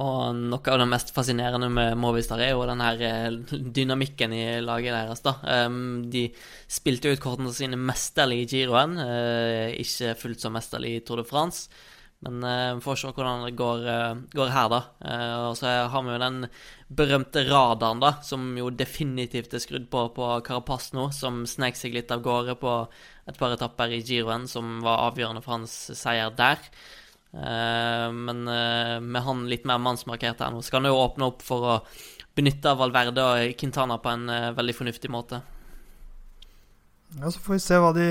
[0.01, 4.45] Og noe av det mest fascinerende med Movistar er jo den her eh, dynamikken i
[4.65, 5.21] laget deres.
[5.21, 5.35] da.
[6.09, 6.27] De
[6.65, 11.27] spilte ut kortene sine mesterlig i giroen, uh, ikke fullt så mesterlig i Tour de
[11.29, 11.69] France.
[12.23, 12.39] Men
[12.79, 13.81] vi får se hvordan det går,
[14.31, 14.79] går her, da.
[15.49, 16.45] Og så har vi jo den
[16.87, 21.97] berømte radaren, da, som jo definitivt er skrudd på på Carapaz nå, som snek seg
[21.97, 22.77] litt av gårde på
[23.27, 26.63] et par etapper i giroen, som var avgjørende for hans seier der.
[27.33, 31.64] Men med han litt mer mannsmarkert her nå, så kan det jo åpne opp for
[31.64, 31.77] å
[32.37, 35.38] benytte Valverde og Quintana på en veldig fornuftig måte.
[37.16, 38.09] Ja, Så får vi se hva, de,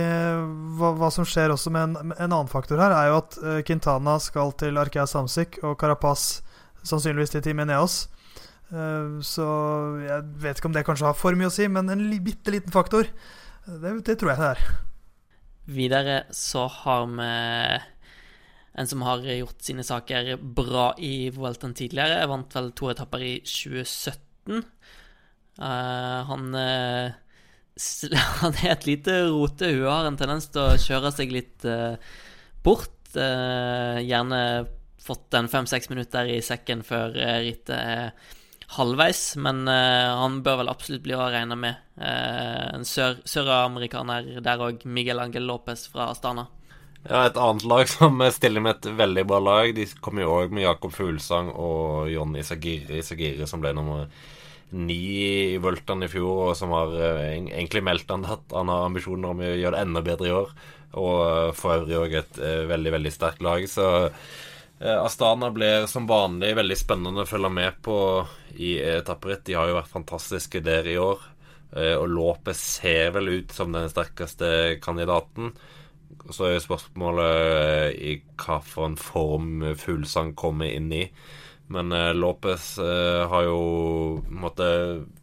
[0.78, 2.96] hva, hva som skjer også med en, en, annen faktor her.
[2.98, 3.38] er jo at
[3.70, 6.42] Quintana skal til Arkea Samsic og Carapaz
[6.82, 8.04] sannsynligvis til Team Eneos.
[8.72, 9.46] Så
[10.06, 12.72] jeg vet ikke om det kanskje har for mye å si, men en bitte liten
[12.74, 13.10] faktor.
[13.66, 14.62] Det, det, tror jeg det er.
[15.72, 17.32] Videre så har vi
[18.80, 22.22] en som har gjort sine saker bra i Vueltaen tidligere.
[22.22, 24.64] Jeg vant vel to etapper i 2017.
[25.60, 26.56] Uh, han
[27.82, 31.96] han han er et lite rotehue, har en tendens til å kjøre seg litt uh,
[32.66, 32.94] bort.
[33.16, 34.68] Uh, gjerne
[35.02, 38.14] fått en fem-seks minutter i sekken før uh, rittet er
[38.72, 41.82] halvveis, men han bør vel absolutt bli å regne med.
[42.00, 46.46] en søramerikaner sør der òg, Miguel Angel Lopez fra Astana.
[47.02, 49.72] Ja, et annet lag som stiller med et veldig bra lag.
[49.74, 53.02] De kommer jo år med Jakob Fuglesang og Jonny Sagiri.
[53.02, 54.06] Sagiri som ble nummer
[54.72, 55.00] ni
[55.56, 59.34] i Vultan i fjor, og som har eh, egentlig meldt han at han har ambisjoner
[59.34, 60.54] om å gjøre det enda bedre i år.
[61.02, 63.66] Og eh, for øvrig òg et eh, veldig, veldig sterkt lag.
[63.70, 63.90] Så
[64.82, 67.98] Astana blir som vanlig veldig spennende å følge med på
[68.62, 69.44] i etapperitt.
[69.50, 71.22] De har jo vært fantastiske der i år.
[71.72, 74.50] Og Låpe ser vel ut som den sterkeste
[74.82, 75.54] kandidaten.
[76.32, 81.06] Så er spørsmålet eh, i hva for en form Fuglesang kommer inn i.
[81.72, 83.60] Men eh, Lopez eh, har jo
[84.28, 84.68] måtte,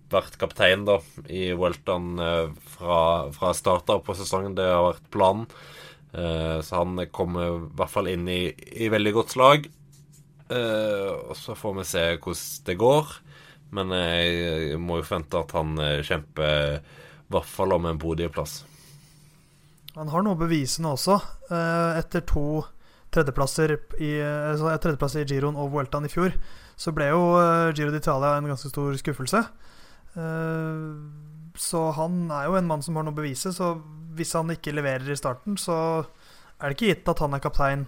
[0.09, 0.98] vært kaptein da
[1.29, 2.46] i Welton eh,
[2.77, 3.01] fra,
[3.35, 4.57] fra starten på sesongen.
[4.57, 5.48] Det har vært planen.
[6.12, 8.42] Eh, så han kommer i hvert fall inn i,
[8.81, 9.68] i veldig godt slag.
[10.48, 13.16] Eh, og så får vi se hvordan det går.
[13.77, 15.74] Men jeg må jo forvente at han
[16.09, 18.62] kjemper i hvert fall om en Bodø-plass.
[19.98, 21.18] Han har noe bevisende også.
[21.50, 22.64] Eh, Etter to
[23.14, 23.72] tredjeplasser
[24.04, 26.34] i, altså tredjeplass i Giroen og Vueltaen i fjor,
[26.78, 29.44] så ble jo eh, Giro d'Italia en ganske stor skuffelse.
[31.58, 33.72] Så han er jo en mann som har noe å bevise, så
[34.18, 36.04] hvis han ikke leverer i starten, så
[36.58, 37.84] er det ikke gitt at han er kaptein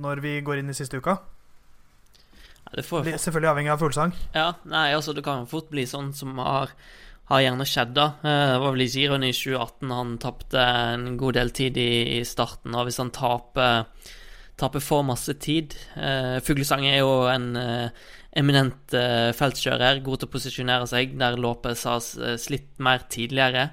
[0.00, 1.18] når vi går inn i siste uka.
[2.66, 4.12] Ja, det får, Selvfølgelig avhengig av fuglesang.
[4.36, 6.72] Ja, nei, altså det kan fort bli sånn som har,
[7.30, 8.06] har gjerne skjedd da.
[8.22, 12.22] Eh, Det var vel i Giroen i 2018 han tapte en god del tid i,
[12.26, 13.86] starten, og hvis han taper,
[14.60, 18.94] taper for masse tid eh, Fuglesang er jo en eh, eminent
[19.34, 21.98] feltkjører, god til å posisjonere seg, der Lopez har
[22.38, 23.72] slitt mer tidligere.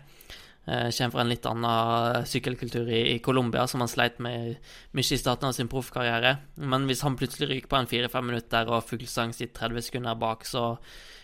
[0.65, 4.57] Kommer fra en litt annen sykkelkultur i, i Colombia, som han sleit med
[4.97, 6.33] mye i starten av sin proffkarriere.
[6.57, 10.49] Men hvis han plutselig ryker på en fire-fem minutter, og Fuglesang sitter 30 sekunder bak,
[10.49, 10.65] så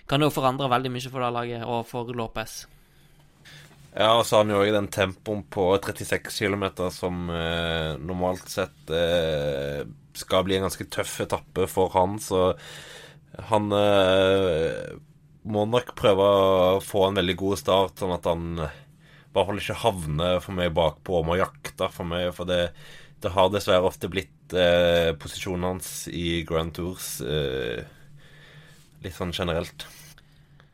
[0.09, 2.63] kan jo forandre veldig mye for det laget, og for Lopez.
[3.93, 8.49] Ja, og så har han jo òg den tempoen på 36 km som eh, normalt
[8.49, 9.83] sett eh,
[10.17, 12.55] skal bli en ganske tøff etappe for han, så
[13.51, 14.97] han eh,
[15.43, 18.81] må nok prøve å få en veldig god start, sånn at han eh,
[19.29, 22.71] i hvert fall ikke havner for mye bakpå og må jakte for mye, for det,
[23.21, 27.81] det har dessverre ofte blitt eh, posisjonen hans i Grand Tours eh,
[29.03, 29.85] litt sånn generelt.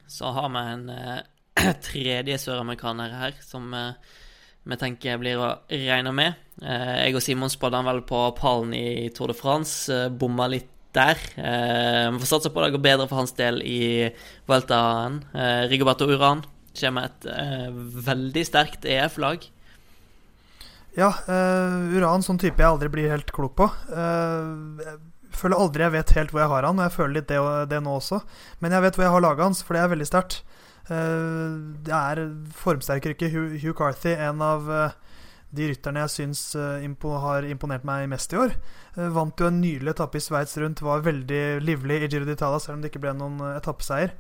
[0.10, 1.22] Så har vi en eh,
[1.90, 3.94] tredje søramerikaner her, som eh,
[4.70, 6.40] vi tenker blir å regne med.
[6.62, 10.50] Eh, jeg og Simon spådde han vel på pallen i Tour de France, eh, bomma
[10.52, 11.20] litt der.
[11.38, 14.10] Eh, Vi får satse på det går bedre for hans del i
[14.50, 15.22] Vueltaen.
[15.34, 16.42] Eh, Rigoberto Uran
[16.80, 19.46] kommer med et veldig sterkt EF-lag.
[20.98, 23.68] Ja, eh, uran, sånn type jeg aldri blir helt klok på.
[23.94, 24.98] Eh, jeg
[25.36, 27.82] føler aldri jeg vet helt hvor jeg har han, og jeg føler litt det, det
[27.86, 28.22] nå også.
[28.64, 30.42] Men jeg vet hvor jeg har laget hans, for det er veldig sterkt.
[30.90, 31.54] Eh,
[31.86, 32.24] det er
[32.58, 34.98] formsterker ikke Hugh, Hugh Carthy, en av eh,
[35.54, 38.56] de rytterne jeg syns eh, impo, har imponert meg mest i år.
[39.14, 42.78] Vant jo en nylig etappe i Sveits rundt, var veldig livlig i Giro d'Italia, selv
[42.78, 44.16] om det ikke ble noen etappeseier.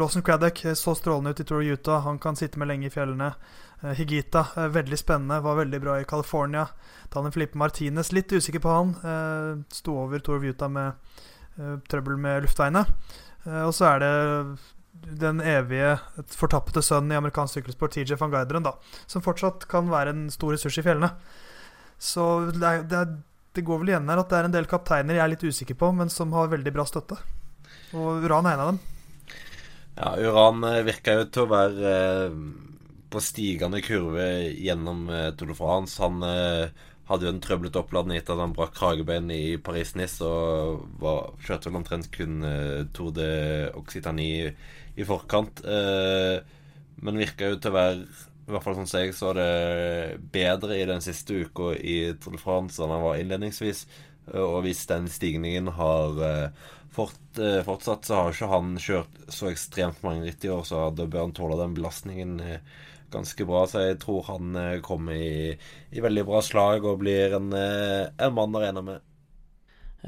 [0.00, 1.98] Lawson Craddock så strålende ut i Tour Utah.
[2.06, 3.34] Han kan sitte med lenge i fjellene.
[3.82, 6.68] Eh, Higita, eh, veldig spennende, var veldig bra i California.
[7.12, 8.94] Daniel Filipe Martinez, litt usikker på han.
[9.04, 10.92] Uh, Sto over Tor Vjuta med
[11.58, 12.84] eh, trøbbel med luftveiene.
[13.46, 14.12] Eh, og så er det
[15.18, 15.96] den evige
[16.30, 18.76] fortappede sønnen i amerikansk sykkelsport, TJ van Guideren, da,
[19.10, 21.10] som fortsatt kan være en stor ressurs i fjellene.
[22.02, 23.02] Så det, det,
[23.56, 25.78] det går vel igjen her at det er en del kapteiner jeg er litt usikker
[25.78, 27.18] på, men som har veldig bra støtte.
[27.98, 28.82] Og Uran er en av dem.
[29.96, 32.36] Ja, Uran eh, virker jo til å være eh,
[33.12, 36.00] på stigende kurve gjennom eh, Tour de France.
[36.02, 36.72] Han eh,
[37.08, 41.68] hadde jo en trøblete oppladning etter at han brakk kragebein i Paris-Nice og var, kjørte
[41.68, 43.30] vel omtrent kun eh, Tour de
[43.78, 44.52] Occitanie
[44.96, 45.62] i, forkant.
[47.02, 47.94] Men virker jo til å være
[48.42, 52.36] i hvert fall sånn som jeg så det bedre i den siste uka i Tour
[52.36, 53.86] de France enn han var innledningsvis.
[54.36, 56.20] Og hvis den stigningen har
[56.92, 61.08] fort, fortsatt, så har ikke han kjørt så ekstremt mange ritt i år, så da
[61.08, 62.36] bør han tåle den belastningen
[63.12, 63.62] ganske bra.
[63.70, 65.54] Så jeg tror han eh, kommer i,
[65.92, 69.08] i veldig bra slag og blir en, eh, en mann å regne med.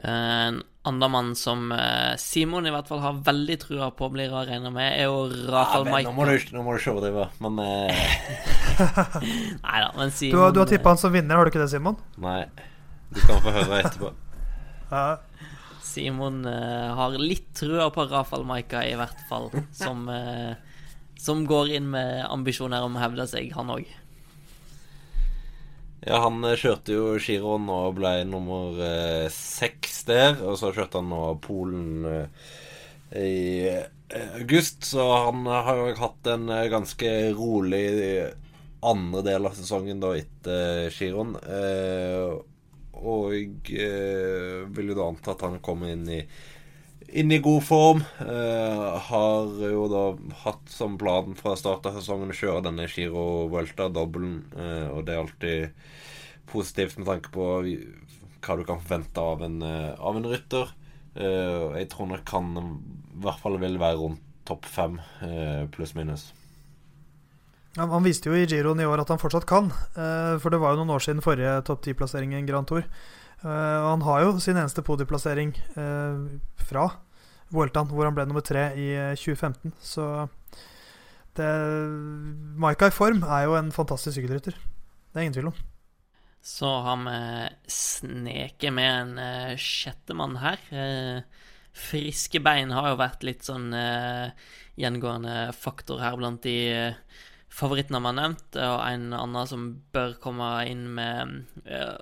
[0.02, 4.42] En annen mann som eh, Simon i hvert fall har veldig trua på blir å
[4.48, 5.20] regne med, er jo
[5.54, 6.50] Rafael Ja, men nå må Maika.
[6.50, 7.28] du, nå må du ikke overdrive.
[7.44, 7.60] Men
[9.62, 11.62] Nei da, men Du, Simon har- du har tippa han som vinner, har du ikke
[11.62, 11.96] det, Simon?
[12.18, 12.42] nei.
[13.14, 14.12] Du kan få høre etterpå.
[14.94, 15.16] Ja.
[15.82, 19.48] Simon uh, har litt trua på Rafael Maika, i hvert fall.
[19.74, 20.54] Som, eh,
[21.24, 23.88] som går inn med ambisjoner om å hevde seg, han òg.
[26.04, 29.42] Ja, han eh, kjørte jo Giron og ble nummer eh,
[30.04, 30.36] der.
[30.44, 32.48] Og så kjørte han nå Polen eh,
[33.24, 33.36] i
[33.72, 37.86] eh, august, så han eh, har jo hatt en eh, ganske rolig
[38.84, 41.38] andre del av sesongen da etter Giron.
[41.40, 42.34] Eh,
[43.00, 46.20] og eh, vil jo da anta at han kommer inn i
[47.14, 48.04] inne i god form.
[48.20, 50.04] Uh, har jo da
[50.44, 54.38] hatt som plan fra start av sesongen å kjøre denne Giro Vuelta-dobbelen.
[54.54, 55.90] Uh, og det er alltid
[56.50, 60.74] positivt med tanke på hva du kan forvente av en, uh, av en rytter.
[61.14, 65.94] Eh, jeg tror nok han i hvert fall vil være rundt topp fem, eh, pluss
[65.94, 66.32] minus.
[67.74, 69.70] Ja, han viste jo i Giroen i år at han fortsatt kan.
[69.96, 72.84] eh, For det var jo noen år siden forrige topp 10-plassering i en Grand Tour.
[73.44, 76.96] Uh, han har jo sin eneste podieplassering uh, fra
[77.54, 79.74] Vueltaen, hvor han ble nummer tre i eh, 2015.
[79.82, 80.08] Så
[81.38, 81.50] det
[82.60, 84.58] Maika i form er jo en fantastisk sykkelrytter.
[84.58, 85.62] Det er ingen tvil om.
[86.44, 87.18] Så har vi
[87.72, 90.60] sneket med en uh, sjettemann her.
[90.68, 94.28] Uh, friske bein har jo vært litt sånn uh,
[94.76, 96.58] gjengående faktor her blant de
[96.92, 97.22] uh,
[97.54, 98.58] favorittene vi har nevnt.
[98.58, 101.34] Og en annen som bør komme inn med
[101.68, 101.98] uh,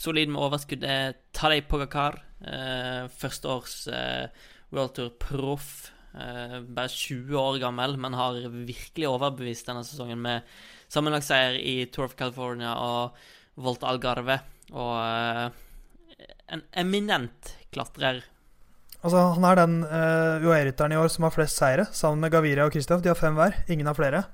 [0.00, 2.20] solid med overskudd, er Tadej Pogacar.
[2.42, 5.92] Uh, Førsteårs uh, World Tour-proff.
[6.18, 10.42] eh, bare 20 år gammel, men har virkelig overbevist denne sesongen med
[10.88, 13.18] sammenlagtseier i Tour of California og
[13.60, 14.40] Volta Algarve.
[14.72, 18.24] Og eh, en eminent klatrer.
[18.98, 22.66] Altså, han er den uh, UAE-rytteren i år som har flest seire, sammen med Gaviria
[22.66, 23.02] og Kristoff.
[23.04, 23.60] De har fem hver.
[23.70, 24.24] Ingen har flere.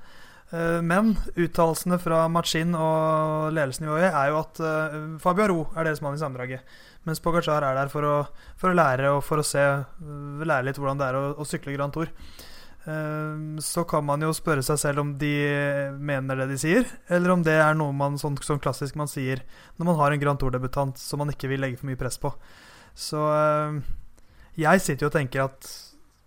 [0.52, 5.60] Eh, men uttalelsene fra Machin og ledelsen i UAE er jo at uh, Fabio Aro
[5.74, 6.64] er deres mann i sammendraget.
[7.04, 8.16] Mens Pogacar er der for å,
[8.60, 11.48] for å lære og for å se uh, lære litt hvordan det er å, å
[11.48, 12.12] sykle Grand Tour.
[12.84, 15.32] Eh, så kan man jo spørre seg selv om de
[15.96, 19.40] mener det de sier, eller om det er noe man sånn, sånn klassisk man sier
[19.78, 22.34] når man har en Grand Tour-debutant som man ikke vil legge for mye press på.
[22.92, 23.80] Så eh,
[24.60, 25.70] jeg sitter jo og tenker at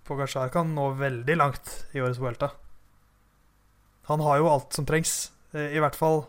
[0.07, 2.55] Pogacar kan nå veldig langt i årets Vuelta.
[4.07, 5.31] Han har jo alt som trengs.
[5.51, 6.21] Eh, I hvert fall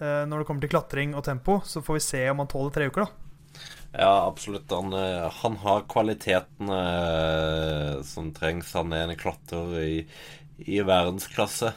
[0.00, 1.60] eh, når det kommer til klatring og tempo.
[1.64, 3.26] Så får vi se om han tåler tre uker, da.
[3.90, 4.70] Ja, absolutt.
[4.74, 8.72] Han, eh, han har kvalitetene eh, som trengs.
[8.78, 10.00] Han er en klatrer i,
[10.66, 11.72] i verdensklasse.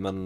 [0.00, 0.24] Men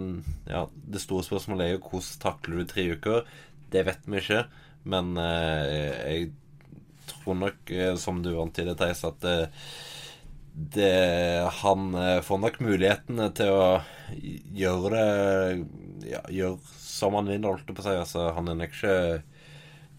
[0.49, 3.27] ja, det store spørsmålet er jo hvordan takler du tre uker?
[3.75, 4.45] Det vet vi ikke.
[4.89, 6.31] Men jeg
[7.09, 9.25] tror nok, som du antydet, Theis, at
[10.57, 13.65] det, han eh, får nok mulighetene til å
[14.55, 17.95] gjøre det ja, Gjøre som han vinner, holdt jeg på å si.
[17.99, 18.99] Altså, han er nok ikke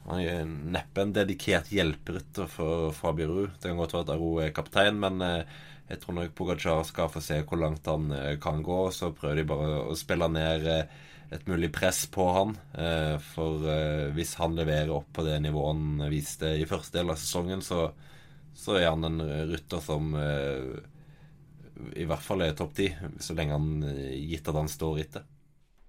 [0.06, 3.42] han er neppe en dedikert hjelperytter for Fabio Ru.
[3.50, 5.58] Det kan godt være at Aro er kaptein, men eh,
[5.90, 8.80] jeg tror nok Pogacar skal få se hvor langt han eh, kan gå.
[8.96, 12.52] Så prøver de bare å spille ned et mulig press på han.
[13.34, 13.64] For
[14.14, 17.88] hvis han leverer opp på det nivået han viste i første del av sesongen, så,
[18.56, 19.20] så er han en
[19.52, 20.76] rytter som eh,
[22.00, 22.88] i hvert fall er topp ti,
[23.20, 23.84] så lenge han
[24.16, 25.26] gitt at han står etter.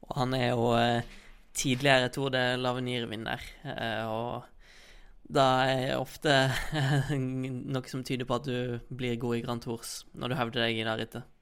[0.08, 1.16] Og han er jo eh,
[1.58, 4.46] tidligere Tour de Lavenir-vinner, eh, og
[5.28, 6.36] da er ofte
[7.18, 10.80] noe som tyder på at du blir god i Grand Tours når du hevder deg
[10.80, 11.34] i det rittet.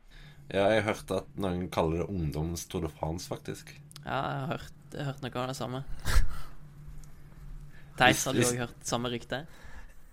[0.49, 3.73] Ja, jeg har hørt at noen kaller det ungdoms Tour de France, faktisk.
[4.03, 5.83] Ja, jeg har hørt, jeg har hørt noe av det samme.
[7.99, 9.45] Theis, har du òg hørt samme rykte?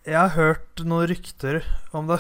[0.03, 1.61] Jeg har hørt noen rykter
[1.95, 2.17] om det,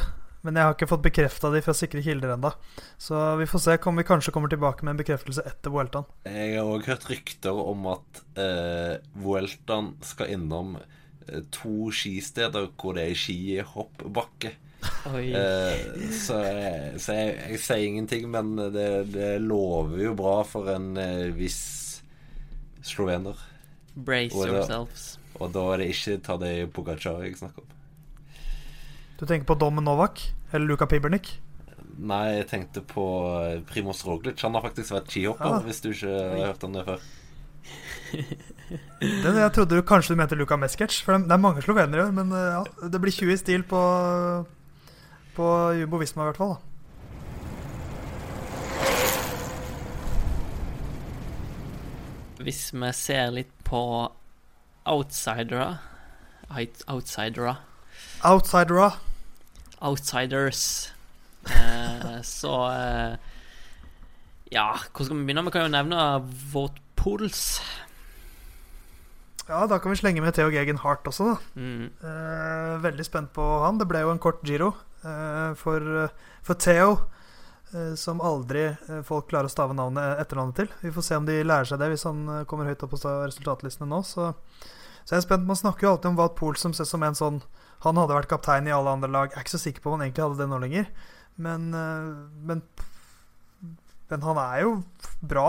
[0.47, 2.53] men jeg har ikke fått bekrefta de fra sikre kilder ennå.
[2.95, 6.07] Så vi får se om vi kanskje kommer tilbake med en bekreftelse etter Vueltaen.
[6.29, 12.95] Jeg har òg hørt rykter om at eh, Vueltaen skal innom eh, to skisteder hvor
[12.99, 14.55] det er skihoppbakke.
[15.11, 15.83] Eh,
[16.23, 20.93] så jeg, så jeg, jeg sier ingenting, men det, det lover jo bra for en
[21.03, 21.65] eh, viss
[22.87, 23.43] slovener.
[23.95, 25.17] Brace yourselves.
[25.43, 27.79] Og da er det ikke Tadej Pogacar jeg snakker om.
[29.19, 31.35] Du tenker på Dommen Novak eller Luka Pibernik?
[32.03, 33.05] Nei, jeg tenkte på
[33.39, 34.41] eh, Primoz Roglic.
[34.43, 35.61] Han har faktisk vært skihopper, ja.
[35.67, 37.05] hvis du ikke har hørt om det før.
[39.03, 42.09] det, jeg trodde du kanskje du mente Luka Meskic, for det er mange slovenere.
[42.17, 43.83] Men eh, ja, det blir 20 i stil på,
[45.37, 45.47] på
[45.79, 46.57] Jumbo Visma, i hvert fall.
[46.57, 46.73] da
[52.43, 53.83] Hvis vi ser litt på
[54.85, 55.79] outsidere
[56.53, 56.89] Outsidere.
[56.91, 57.57] Outsidere
[58.23, 58.91] Outsidera.
[59.81, 60.93] Outsiders.
[61.47, 63.17] Eh, så eh,
[64.53, 65.45] Ja, hvor skal vi begynne?
[65.45, 66.03] Vi kan jo nevne
[66.53, 67.61] vårt puls.
[69.49, 71.37] Ja, da kan vi slenge med Theo Gegen Hart også, da.
[71.61, 71.89] Mm.
[71.99, 73.81] Eh, veldig spent på han.
[73.81, 74.71] Det ble jo en kort giro
[75.03, 76.07] eh, for,
[76.47, 76.95] for Theo,
[77.97, 80.71] som aldri eh, folk klarer å stave navnet etternavnet til.
[80.83, 83.01] Vi får se om de lærer seg det hvis han eh, kommer høyt opp på
[83.03, 84.03] resultatlistene nå.
[84.07, 84.31] Så,
[85.03, 85.49] så jeg er spent.
[85.49, 87.43] Man snakker jo alltid om Wout Pool som ses som en sånn
[87.83, 89.33] Han hadde vært kaptein i alle andre lag.
[89.33, 90.91] Jeg er ikke så sikker på om han egentlig hadde det nå lenger.
[91.43, 92.11] Men, eh,
[92.51, 92.63] men,
[94.13, 94.75] men han er jo
[95.25, 95.49] bra.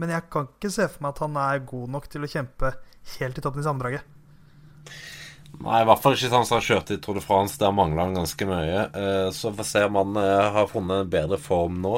[0.00, 2.72] Men jeg kan ikke se for meg at han er god nok til å kjempe
[3.18, 4.16] helt i toppen i sammendraget.
[5.60, 7.58] Nei, i hvert fall ikke sånn som han kjørte i Tour de France.
[7.60, 8.84] Der mangla han ganske mye.
[8.96, 11.96] Eh, så får vi se om han eh, har funnet en bedre form nå.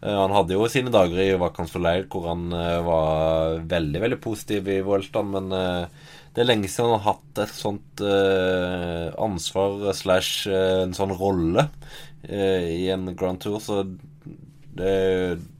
[0.00, 2.46] Eh, han hadde jo sine dager i Vacans for hvor han
[2.86, 7.54] var veldig veldig positiv i Vueltaen, men det er lenge siden han har hatt et
[7.56, 8.02] sånt
[9.18, 11.66] ansvar slash en sånn rolle
[12.30, 13.82] i en Grand Tour, så
[14.78, 14.94] det,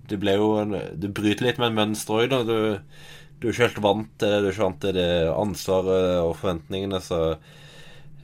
[0.08, 0.50] det ble jo
[0.94, 2.42] Du bryter litt med en mønster òg, da.
[2.46, 2.58] Du,
[3.38, 6.36] du er ikke helt vant til det, du er ikke vant til det ansvaret og
[6.40, 7.22] forventningene, så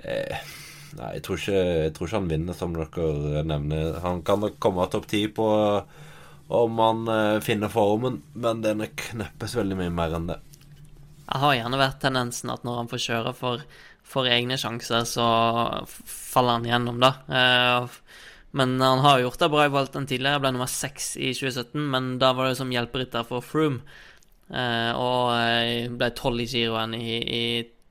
[0.02, 0.52] eh,
[0.94, 3.96] Nei, jeg tror, ikke, jeg tror, ikke, han vinner, som dere nevner.
[4.04, 5.46] Han kan nok komme topp ti på
[6.54, 10.38] om han eh, finner formen, men det er kneppes veldig mye mer enn det.
[11.24, 13.64] Jeg har gjerne vært tendensen at når han får kjøre for,
[14.06, 15.26] for egne sjanser, så
[15.88, 17.12] faller han gjennom, da.
[17.26, 18.00] Eh,
[18.54, 20.44] men han har gjort det bra i Walton tidligere.
[20.44, 23.82] Ble nummer seks i 2017, men da var det som hjelperytter for Froome.
[24.50, 27.44] Uh, og ble tolv i giroen i, i,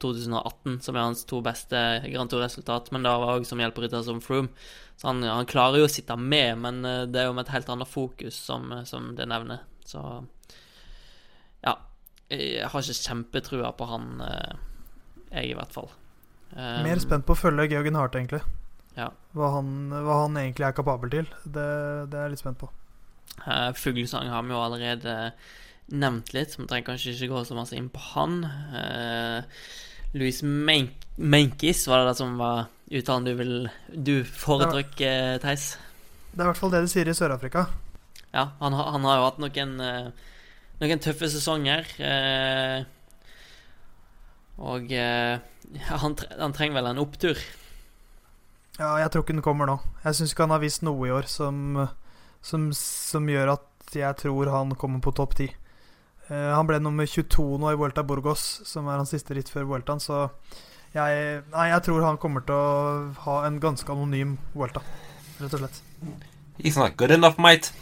[0.03, 1.79] 2018, som er hans to beste
[2.11, 2.91] Grand Tour-resultat.
[2.91, 4.51] Men da var òg som hjelperytter som Froome.
[4.99, 7.53] Så han, han, klarer jo å sitte med, men uh, det er jo med et
[7.55, 9.63] helt annet fokus, som, som det nevner.
[9.87, 10.03] Så
[11.63, 11.77] ja.
[12.33, 14.91] Jeg har ikke kjempetrua på han, uh,
[15.31, 15.89] jeg i hvert fall.
[16.53, 18.43] Um, Mer spent på å følge Georgen Hart, egentlig.
[18.97, 19.09] Ja.
[19.33, 21.29] Hva, han, hva, han, egentlig er kapabel til.
[21.43, 21.67] Det,
[22.11, 22.69] det er jeg litt spent på.
[23.79, 25.13] Fuglesang har vi jo allerede
[25.91, 28.43] nevnt litt, vi trenger kanskje ikke gå så masse inn på han.
[28.73, 29.43] Uh,
[30.13, 33.55] Louis Menkis, var det det som var uttalen du vil
[33.89, 35.73] Du foretrekker, Theis?
[36.33, 37.67] Det er i hvert fall det de sier i Sør-Afrika.
[38.33, 40.37] Ja, han, han, har jo hatt noen, uh,
[40.81, 41.89] noen tøffe sesonger.
[41.99, 42.85] Uh,
[44.63, 45.39] og ja,
[45.89, 47.39] han, han, trenger vel en opptur.
[48.77, 49.77] Ja, jeg tror ikke den kommer nå.
[50.05, 51.77] Jeg syns ikke han har vist noe i år som,
[52.41, 55.49] som, som gjør at jeg tror han kommer på topp ti.
[56.33, 59.67] Eh, han ble nummer 22 nå i Vuelta Burgos, som er hans siste ritt før
[59.69, 60.01] Vueltaen.
[60.01, 60.25] Så
[60.95, 64.83] jeg, nei, jeg tror han kommer til å ha en ganske anonym Vuelta,
[65.41, 65.81] rett og slett.
[66.61, 67.73] He's not good enough, mate.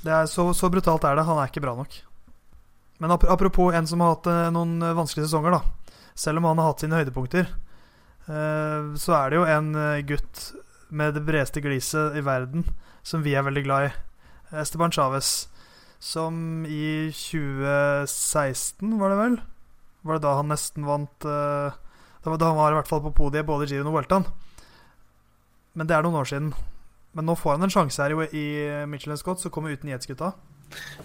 [0.00, 1.26] Det er så, så, brutalt er det.
[1.28, 1.98] Han er ikke bra nok.
[3.00, 6.00] Men apropos en som har hatt eh, noen vanskelige sesonger, da.
[6.18, 7.48] Selv om han har hatt sine høydepunkter,
[8.28, 9.72] eh, så er det jo en
[10.08, 10.42] gutt
[10.90, 12.66] med det bredeste gliset i verden
[13.06, 13.92] som vi er veldig glad i.
[14.60, 15.49] Esteban Chávez
[16.00, 19.38] som i 2016, var det vel?
[20.00, 21.76] Var det da han nesten vant uh,
[22.24, 24.24] Da han var i hvert fall på podiet både Giroen og Vueltaen.
[25.76, 26.54] Men det er noen år siden.
[27.16, 28.46] Men nå får han en sjanse her i,
[28.88, 30.32] Michelin Scott, som kommer uten Jetsgutta.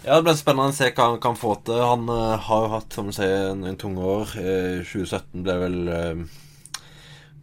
[0.04, 1.80] Ja, det blir spennende å se hva han kan få til.
[1.82, 4.32] Han uh, har jo hatt som du sier, en, en tung år.
[4.38, 6.36] Uh, 2017 ble vel uh,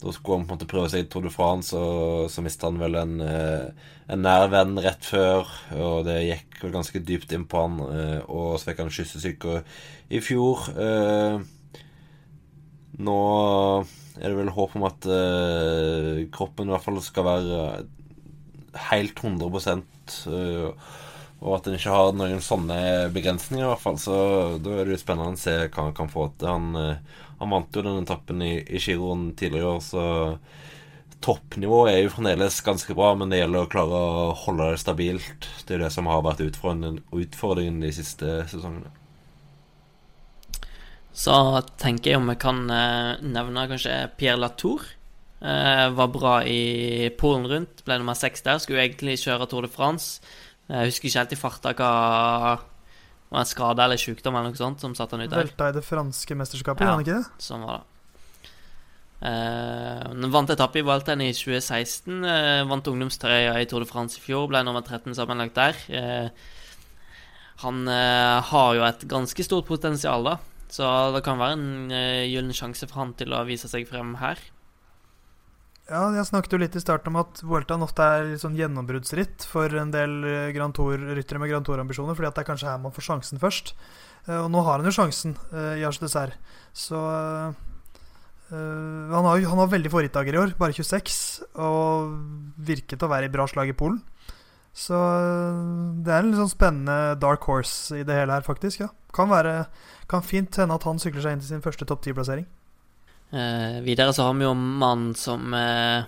[0.04, 2.68] da skulle han på en måte prøve seg i Tour de France, og så mista
[2.68, 5.48] han vel en, eh, en nær venn rett før.
[5.80, 9.62] Og det gikk vel ganske dypt inn på han, eh, og så fikk han kyssesyke
[10.12, 10.68] i fjor.
[10.76, 11.40] Eh,
[13.00, 13.20] nå
[14.20, 15.08] er det vel håp om at
[16.36, 17.62] kroppen i hvert fall skal være
[18.92, 20.12] helt 100%
[21.44, 23.98] og at en ikke har noen sånne begrensninger, i hvert fall.
[24.00, 24.16] Så
[24.64, 26.48] da er det jo spennende å se hva han kan få til.
[26.48, 26.78] Han
[27.40, 30.06] han vant jo den etappen i, i giroen tidligere i år, så
[31.24, 35.48] toppnivået er jo fremdeles ganske bra, men det gjelder å klare å holde det stabilt.
[35.68, 38.92] Det er det som har vært utfordringen de siste sesongene.
[41.14, 41.36] Så
[41.78, 44.82] tenker jeg om vi kan eh, nevne kanskje Pierre Latour.
[45.44, 48.60] Eh, var bra i Polen rundt, ble nummer seks der.
[48.64, 50.24] Skulle egentlig kjøre Tour de France.
[50.72, 51.94] Jeg husker ikke helt i farta hva
[53.34, 55.48] var en skade eller sykdom eller noe sånt som satte han ut der.
[55.48, 57.42] Velta i det franske mesterskapet, ja, ikke det?
[57.42, 57.90] Sånn var det.
[59.24, 62.26] Uh, vant etappe i Vueltaen i 2016.
[62.26, 64.50] Uh, eh, vant ungdomstrøya i Tour de France i fjor.
[64.52, 65.80] Ble nummer 13 sammenlagt der.
[65.88, 66.28] Uh,
[67.64, 70.34] han har jo et ganske stort potensial, da.
[70.74, 70.84] Så
[71.16, 71.94] det kan være en
[72.28, 74.42] gyllen sjanse for han til å vise seg frem her.
[75.92, 79.44] Ja, jeg snakket jo litt i starten om at Vueltaen ofte er litt sånn gjennombruddsritt
[79.44, 82.80] for en del eh, Grand Tour-ryttere med Grand Tour-ambisjoner, fordi at det er kanskje her
[82.80, 83.74] man får sjansen først.
[84.30, 86.40] Eh, og nå har han jo sjansen uh, i Arche Dessert.
[86.72, 87.52] Så uh,
[88.54, 91.20] han, har, han har veldig få rittdager i år, bare 26,
[91.60, 92.16] og
[92.64, 94.00] virket å være i bra slag i Polen.
[94.74, 98.86] Så det er en litt sånn spennende dark horse i det hele her, faktisk.
[98.86, 99.66] ja Kan, være,
[100.10, 102.48] kan fint hende at han sykler seg inn til sin første topp ti-plassering.
[103.34, 106.06] Eh, videre så har vi jo mannen som eh,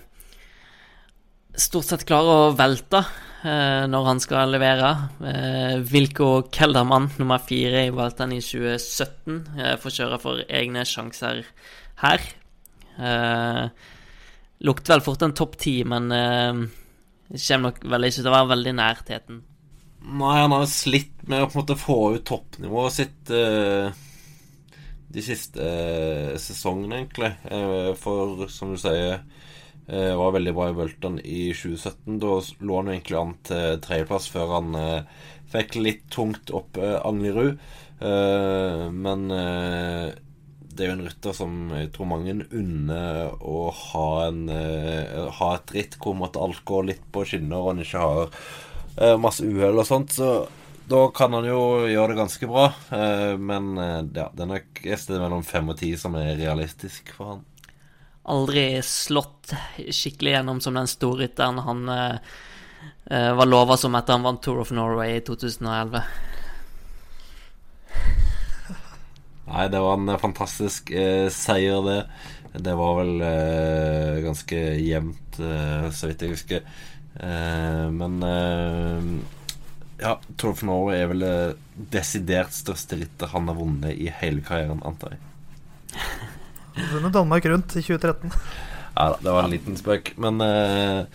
[1.57, 4.91] stort sett klarer å velte eh, når han skal levere.
[5.25, 11.41] Eh, Vilko Keldermann, nummer fire i Vueltaen i 2017, eh, får kjøre for egne sjanser
[12.03, 12.29] her.
[13.01, 13.65] Eh,
[14.69, 16.63] lukter vel fort en topp ti, men eh,
[17.33, 19.41] kommer nok vel ikke til å være veldig nær teten.
[20.05, 23.21] Nei, han har slitt med å på en måte få ut toppnivået sitt.
[23.33, 24.04] Eh
[25.15, 27.31] de siste eh, sesongene, egentlig.
[27.51, 29.21] Eh, for som du sier,
[29.87, 32.19] eh, var veldig bra i Bulton i 2017.
[32.23, 34.77] Da lå han egentlig an til tredjeplass før han
[35.51, 37.59] fikk litt tungt opp Anglerud.
[37.95, 44.49] Men det er jo en rytter som jeg tror mange unner å ha, en,
[45.37, 49.79] ha et ritt hvor alt går litt på skinner, og han ikke har masse uhell
[49.79, 50.17] og sånt.
[50.17, 50.33] Så
[50.87, 51.59] da kan han jo
[51.89, 52.65] gjøre det ganske bra.
[52.93, 56.35] Eh, men eh, ja, det er nok et sted mellom fem og ti som er
[56.37, 57.43] realistisk for han.
[58.29, 62.31] Aldri slått skikkelig gjennom som den storrytteren han eh,
[63.09, 66.01] eh, var lova som etter han vant Tour of Norway i 2011.
[69.45, 71.99] Nei, det var en fantastisk eh, seier, det.
[72.65, 76.69] Det var vel eh, ganske jevnt, så vidt jeg husker.
[77.19, 78.21] Eh, men
[80.01, 81.35] ja, Tour of Norway er vel det
[81.93, 85.99] desidert største rittet han har vunnet i hele karrieren, antar jeg.
[86.93, 88.31] Vunnet Danmark rundt i 2013.
[88.95, 90.13] Ja da, det var en liten spøk.
[90.19, 91.05] Men uh,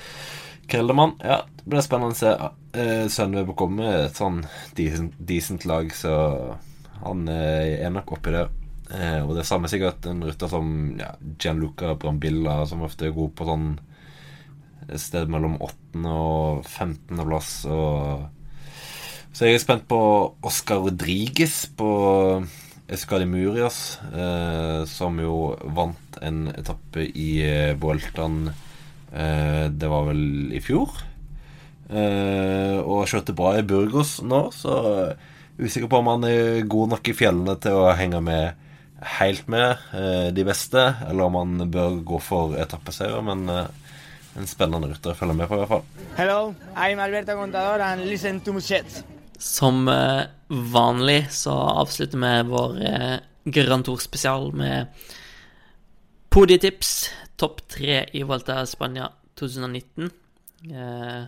[0.71, 2.33] Keldermann, ja, det blir spennende å se.
[2.77, 4.43] Uh, Sønve kommer med et sånn
[4.79, 6.15] decent, decent lag, så
[7.01, 8.47] han uh, er nok oppi det.
[8.91, 13.37] Uh, og det samme sikkert en rytter som ja, Gianluca Brambilla, som ofte er god
[13.37, 13.71] på sånn
[14.91, 16.03] et sted mellom 8.
[16.09, 17.21] og 15.
[17.21, 17.53] plass.
[17.71, 18.40] Og
[19.33, 20.01] så jeg er spent på
[20.47, 21.91] Oscar Rodriguez på
[22.91, 30.61] Escadi Murias, eh, som jo vant en etappe i eh, eh, Det var vel i
[30.61, 30.91] fjor.
[31.91, 35.15] Eh, og kjørte bra i Burgos nå, så
[35.61, 38.67] usikker på om han er god nok i fjellene til å henge med
[39.21, 43.23] helt med eh, de beste, eller om han bør gå for etappeseier.
[43.25, 43.71] Men eh,
[44.39, 45.87] en spennende rytter å følge med på, i hvert fall.
[46.19, 46.41] Hello,
[46.75, 49.03] I'm Alberto Contador and listen to Muschet.
[49.41, 54.87] Som eh, vanlig så avslutter vi vår eh, Grand Tour-spesial med
[56.29, 57.09] podietips.
[57.41, 59.09] Topp tre i Volta Spania
[59.41, 60.11] 2019.
[60.69, 61.23] Eh,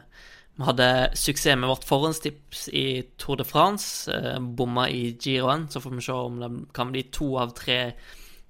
[0.55, 4.13] vi hadde suksess med vårt forhåndstips i Tour de France.
[4.13, 7.79] Eh, bomma i Giroen, så får vi se om det kan bli to av tre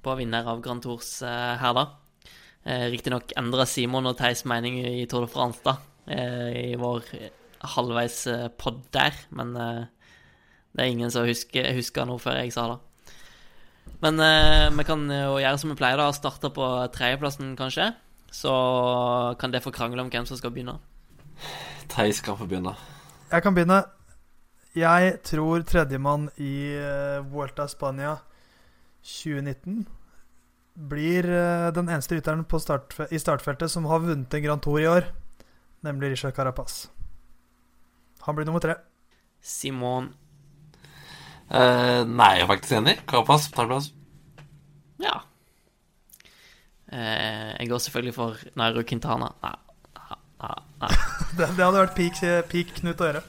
[0.02, 1.86] på vinner av Grand Tours her, da.
[2.90, 5.76] Riktignok endra Simon og Theis mening i Tour de France, da,
[6.10, 7.06] i vår
[7.62, 9.84] halvveis eh, pod der, men eh,
[10.72, 12.78] det er ingen som husker, husker noe før jeg sa det.
[14.02, 17.92] Men eh, vi kan jo gjøre som vi pleier, da, starte på tredjeplassen, kanskje.
[18.32, 18.52] Så
[19.38, 20.78] kan det få krangle om hvem som skal begynne.
[21.92, 22.72] Theis skal få begynne.
[23.30, 23.82] Jeg kan begynne.
[24.72, 26.72] Jeg tror tredjemann i
[27.28, 28.14] Vuelta Spania
[29.04, 29.82] 2019
[30.88, 31.28] blir
[31.76, 35.12] den eneste rytteren på startfe i startfeltet som har vunnet en Grand Tour i år,
[35.84, 36.86] nemlig Richard Carapaz.
[38.26, 38.78] Han blir nummer tre.
[39.42, 40.12] Simon
[41.52, 42.94] Uh, nei, jeg er faktisk enig.
[43.04, 43.90] Carapaz tar plass.
[45.02, 45.18] Ja.
[46.88, 49.28] Uh, jeg går selvfølgelig for Nairo Quintana.
[49.42, 49.52] Nei,
[49.98, 50.54] nei,
[50.86, 50.92] nei.
[51.36, 53.22] Det, det hadde vært peak, peak Knut å gjøre.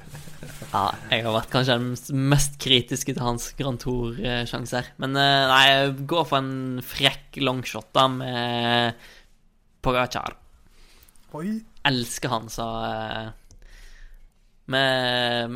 [0.74, 4.90] Ja, jeg har vært kanskje den mest kritiske til hans Grand Tour-sjanser.
[5.02, 9.06] Men eh, nei, jeg går for en frekk longshot da med
[9.86, 10.36] Pogacar.
[11.38, 11.60] Oi.
[11.88, 13.30] Elsker han, så eh,
[14.66, 14.84] vi,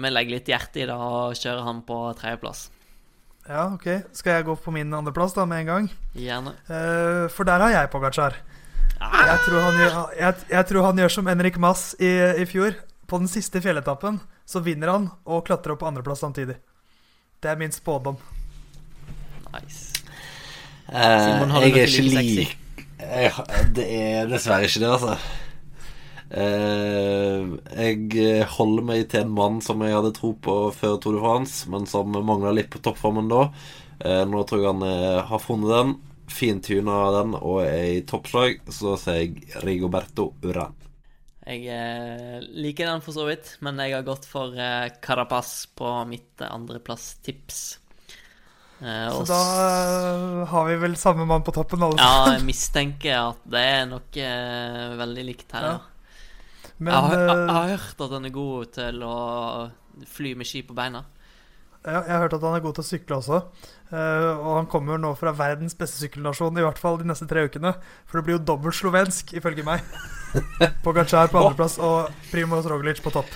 [0.01, 2.67] vi legger litt hjerte i det og kjører han på tredjeplass.
[3.47, 3.87] Ja, ok.
[4.15, 5.89] Skal jeg gå på min andreplass da med en gang?
[6.17, 6.51] Gjerne.
[6.67, 8.35] Uh, for der har jeg Pogacar.
[8.97, 12.11] Jeg tror han gjør, jeg, jeg tror han gjør som Henrik Mass i,
[12.43, 12.75] i fjor.
[13.07, 16.57] På den siste fjelletappen så vinner han og klatrer opp på andreplass samtidig.
[17.39, 18.17] Det er min spådom.
[19.53, 20.03] Nice.
[20.87, 22.53] Eh, Simon, har jeg er ikke lik
[22.97, 23.31] jeg,
[23.75, 25.17] Det er dessverre ikke det, altså.
[26.29, 27.43] Eh,
[27.87, 31.69] jeg holder meg til en mann som jeg hadde tro på før Tour de France,
[31.71, 33.47] men som mangla litt på toppformen da.
[34.03, 35.95] Eh, nå tror jeg han eh, har funnet den,
[36.27, 38.59] fintuna den og er i toppslag.
[38.67, 40.75] Så sier jeg Rigoberto Uran.
[41.47, 45.93] Jeg eh, liker den for så vidt, men jeg har gått for eh, Carapaz på
[46.09, 47.61] mitt andreplass-tips.
[48.83, 49.37] Eh, Så da
[50.51, 54.25] har vi vel samme mann på toppen, alle Ja, jeg mistenker at det er noe
[54.27, 55.71] eh, veldig likt her.
[55.71, 55.77] Ja.
[56.77, 59.15] Men jeg, har, jeg, eh, jeg har hørt at han er god til å
[60.17, 61.05] fly med ski på beina.
[61.87, 63.41] Ja, jeg har hørt at han er god til å sykle også.
[63.95, 67.45] Eh, og han kommer nå fra verdens beste sykkelnasjon, i hvert fall de neste tre
[67.47, 67.71] ukene.
[68.05, 69.85] For det blir jo dobbelt slovensk, ifølge meg.
[70.85, 73.31] Pogacar på andreplass og Primoz Roglic på topp.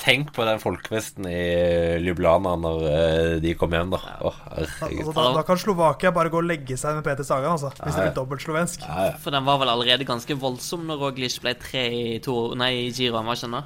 [0.00, 3.98] Tenk på den folkefesten i Ljubljana når eh, de kom hjem, da.
[4.24, 4.30] Å.
[4.56, 7.98] Altså, da, da kan Slovakia bare gå og legge seg med Peter Sagan, altså, hvis
[7.98, 8.86] det blir dobbelt slovensk.
[9.20, 12.88] For den var vel allerede ganske voldsom når Roglic ble tre i, to, nei, i
[12.96, 13.62] Giroen, var ikke det?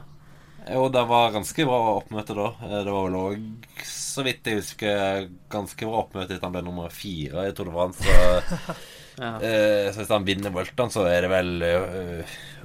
[0.74, 2.49] Jo, det var ganske bra oppmøte da.
[2.64, 3.47] Eh, Det var vel òg,
[3.95, 7.78] så vidt jeg husker, ganske bra oppmøte etter han ble nummer fire i Tour de
[7.78, 8.03] France.
[8.03, 8.76] Så,
[9.14, 9.37] Ja.
[9.39, 11.53] eh, så hvis han vinner Vueltaen, så er det vel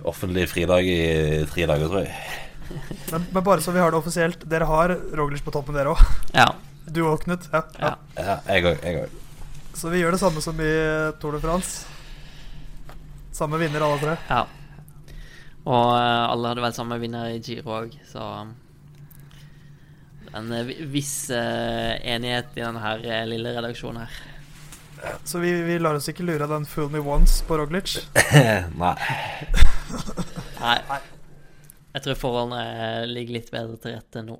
[0.09, 2.15] offentlig fridag i tre dager, tror jeg.
[3.11, 6.03] Men, men bare så vi har det offisielt, dere har Roglic på toppen, dere òg.
[6.35, 6.49] ja.
[6.89, 7.43] Du òg, Knut.
[7.53, 7.59] Ja.
[7.77, 7.89] Ja.
[8.17, 8.79] Ja, jeg òg.
[8.81, 9.17] Jeg òg.
[9.77, 10.69] Så vi gjør det samme som i
[11.21, 11.85] Tour de France.
[13.31, 14.15] Samme vinner, alle tre.
[14.29, 14.45] ja.
[15.69, 18.23] Og eh, alle hadde vel samme vinner i Giro òg, så
[20.33, 24.17] En eh, viss uh, enighet i denne her eh, lille redaksjonen her.
[25.29, 27.99] Så vi, vi lar oss ikke lure av den 'fool me once' på Roglic.
[28.81, 28.95] Nei.
[30.59, 30.99] Nei.
[31.93, 34.37] Jeg tror forholdene ligger litt bedre til rette nå.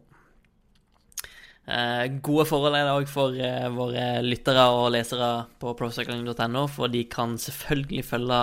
[1.70, 5.28] Eh, gode forhold er det òg for eh, våre lyttere og lesere
[5.62, 8.40] på procycling.no, for de kan selvfølgelig følge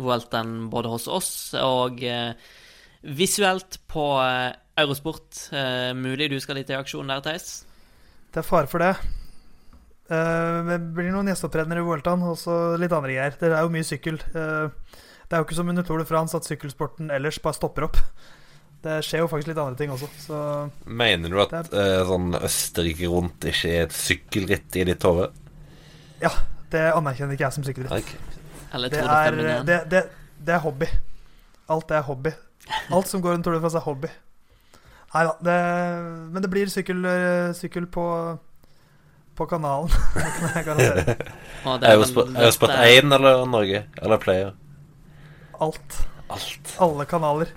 [0.00, 2.34] Vuelten både hos oss og eh,
[3.00, 4.04] visuelt på
[4.80, 5.46] Eurosport.
[5.96, 7.62] Mulig du skal litt i aksjon der, Theis?
[8.32, 8.92] Det er fare for det.
[10.10, 13.36] Det blir noen gjesteopptredener i Vueltaen, og litt andre greier.
[13.40, 14.20] Det er jo mye sykkel.
[14.36, 15.00] Eh,
[15.30, 17.98] det er jo ikke som under Tour de France at sykkelsporten ellers bare stopper opp.
[18.82, 20.38] Det skjer jo faktisk litt andre ting også, så
[20.88, 25.30] Mener du at eh, sånn Østerrike rundt ikke er et sykkelritt i ditt hode?
[26.24, 26.32] ja.
[26.70, 27.90] Det anerkjenner ikke jeg som sykkelritt.
[27.90, 28.84] Okay.
[28.92, 30.02] Det er, det, det,
[30.38, 30.86] det er hobby.
[31.66, 32.30] Alt er hobby.
[32.94, 34.10] Alt som går under Tour de France, er hobby.
[35.10, 35.32] Nei da.
[35.42, 35.56] Det,
[36.30, 38.04] men det blir sykkel, eh, sykkel på,
[39.34, 39.90] på kanalen.
[40.38, 41.16] Kan jeg garantere.
[41.74, 43.82] Er Eurosport vel 1 eller Norge?
[43.98, 44.54] Eller Player?
[45.60, 45.98] Alt.
[46.32, 46.76] Alt.
[46.80, 47.50] Alle kanaler.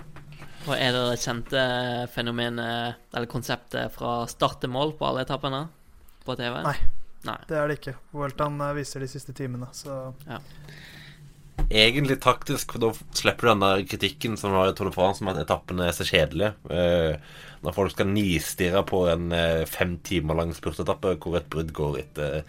[0.64, 1.62] Og er det det kjente
[2.12, 5.66] fenomenet, eller konseptet, fra start til mål på alle etappene
[6.24, 6.58] på TV?
[6.64, 6.76] Nei.
[7.24, 7.38] Nei.
[7.48, 7.94] Det er det ikke.
[8.16, 9.96] Weltan eh, viser de siste timene, så
[11.70, 15.24] Egentlig taktisk, for da slipper du den der kritikken som har i Tour de France
[15.24, 16.52] om at etappene er så kjedelige.
[16.68, 17.16] Eh,
[17.64, 22.00] når folk skal nistirre på en eh, fem timer lang spurtetappe hvor et brudd går
[22.02, 22.42] etter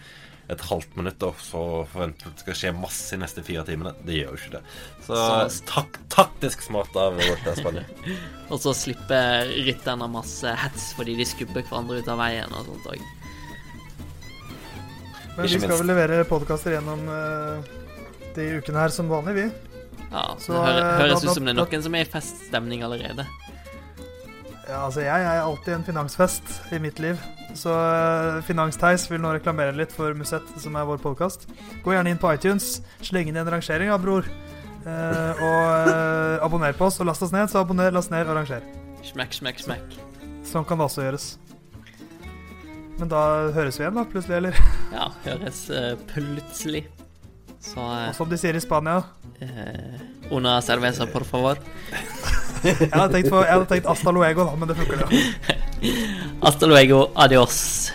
[0.48, 3.64] et halvt minutt, og så forventer du at det skal skje masse de neste fire
[3.66, 3.92] timene.
[4.06, 4.62] Det gjør jo ikke det.
[5.06, 5.16] Så,
[5.50, 7.82] Så- tak taktisk smart av Volta Spania.
[8.52, 12.86] Og så slipper rytterne masse hets fordi de skubber hverandre ut av veien og sånt
[12.94, 13.02] òg.
[15.36, 15.82] Men Ikke vi skal minst.
[15.82, 17.58] vel levere podkaster gjennom uh,
[18.38, 19.46] de ukene her som vanlig, vi.
[20.12, 22.08] Ja, Så, det eh, høres da- ut som det er da- noen som er i
[22.08, 23.26] feststemning allerede.
[24.66, 27.20] Ja, altså Jeg er alltid en finansfest i mitt liv.
[27.54, 31.46] Så uh, Finansteis vil nå reklamere litt for Musett, som er vår podkast.
[31.84, 34.26] Gå gjerne inn på iTunes, sleng inn en rangering, da, bror.
[34.86, 37.50] Eh, og eh, abonner på oss, og last oss ned.
[37.50, 38.62] Så abonner, last ned og ranger.
[39.06, 39.96] Smekk, smekk, smekk.
[40.46, 41.26] Sånn kan det også gjøres.
[43.00, 43.22] Men da
[43.56, 44.62] høres vi igjen, da, plutselig, eller?
[44.94, 46.86] Ja, høres uh, plutselig.
[47.66, 51.58] Så Og som de sier i Spania uh, Una cerveza, por favor.
[52.66, 55.94] Jeg hadde tenkt, på, jeg hadde tenkt hasta luego, da, men det funker, det.
[56.42, 57.92] Hasta luego, adios.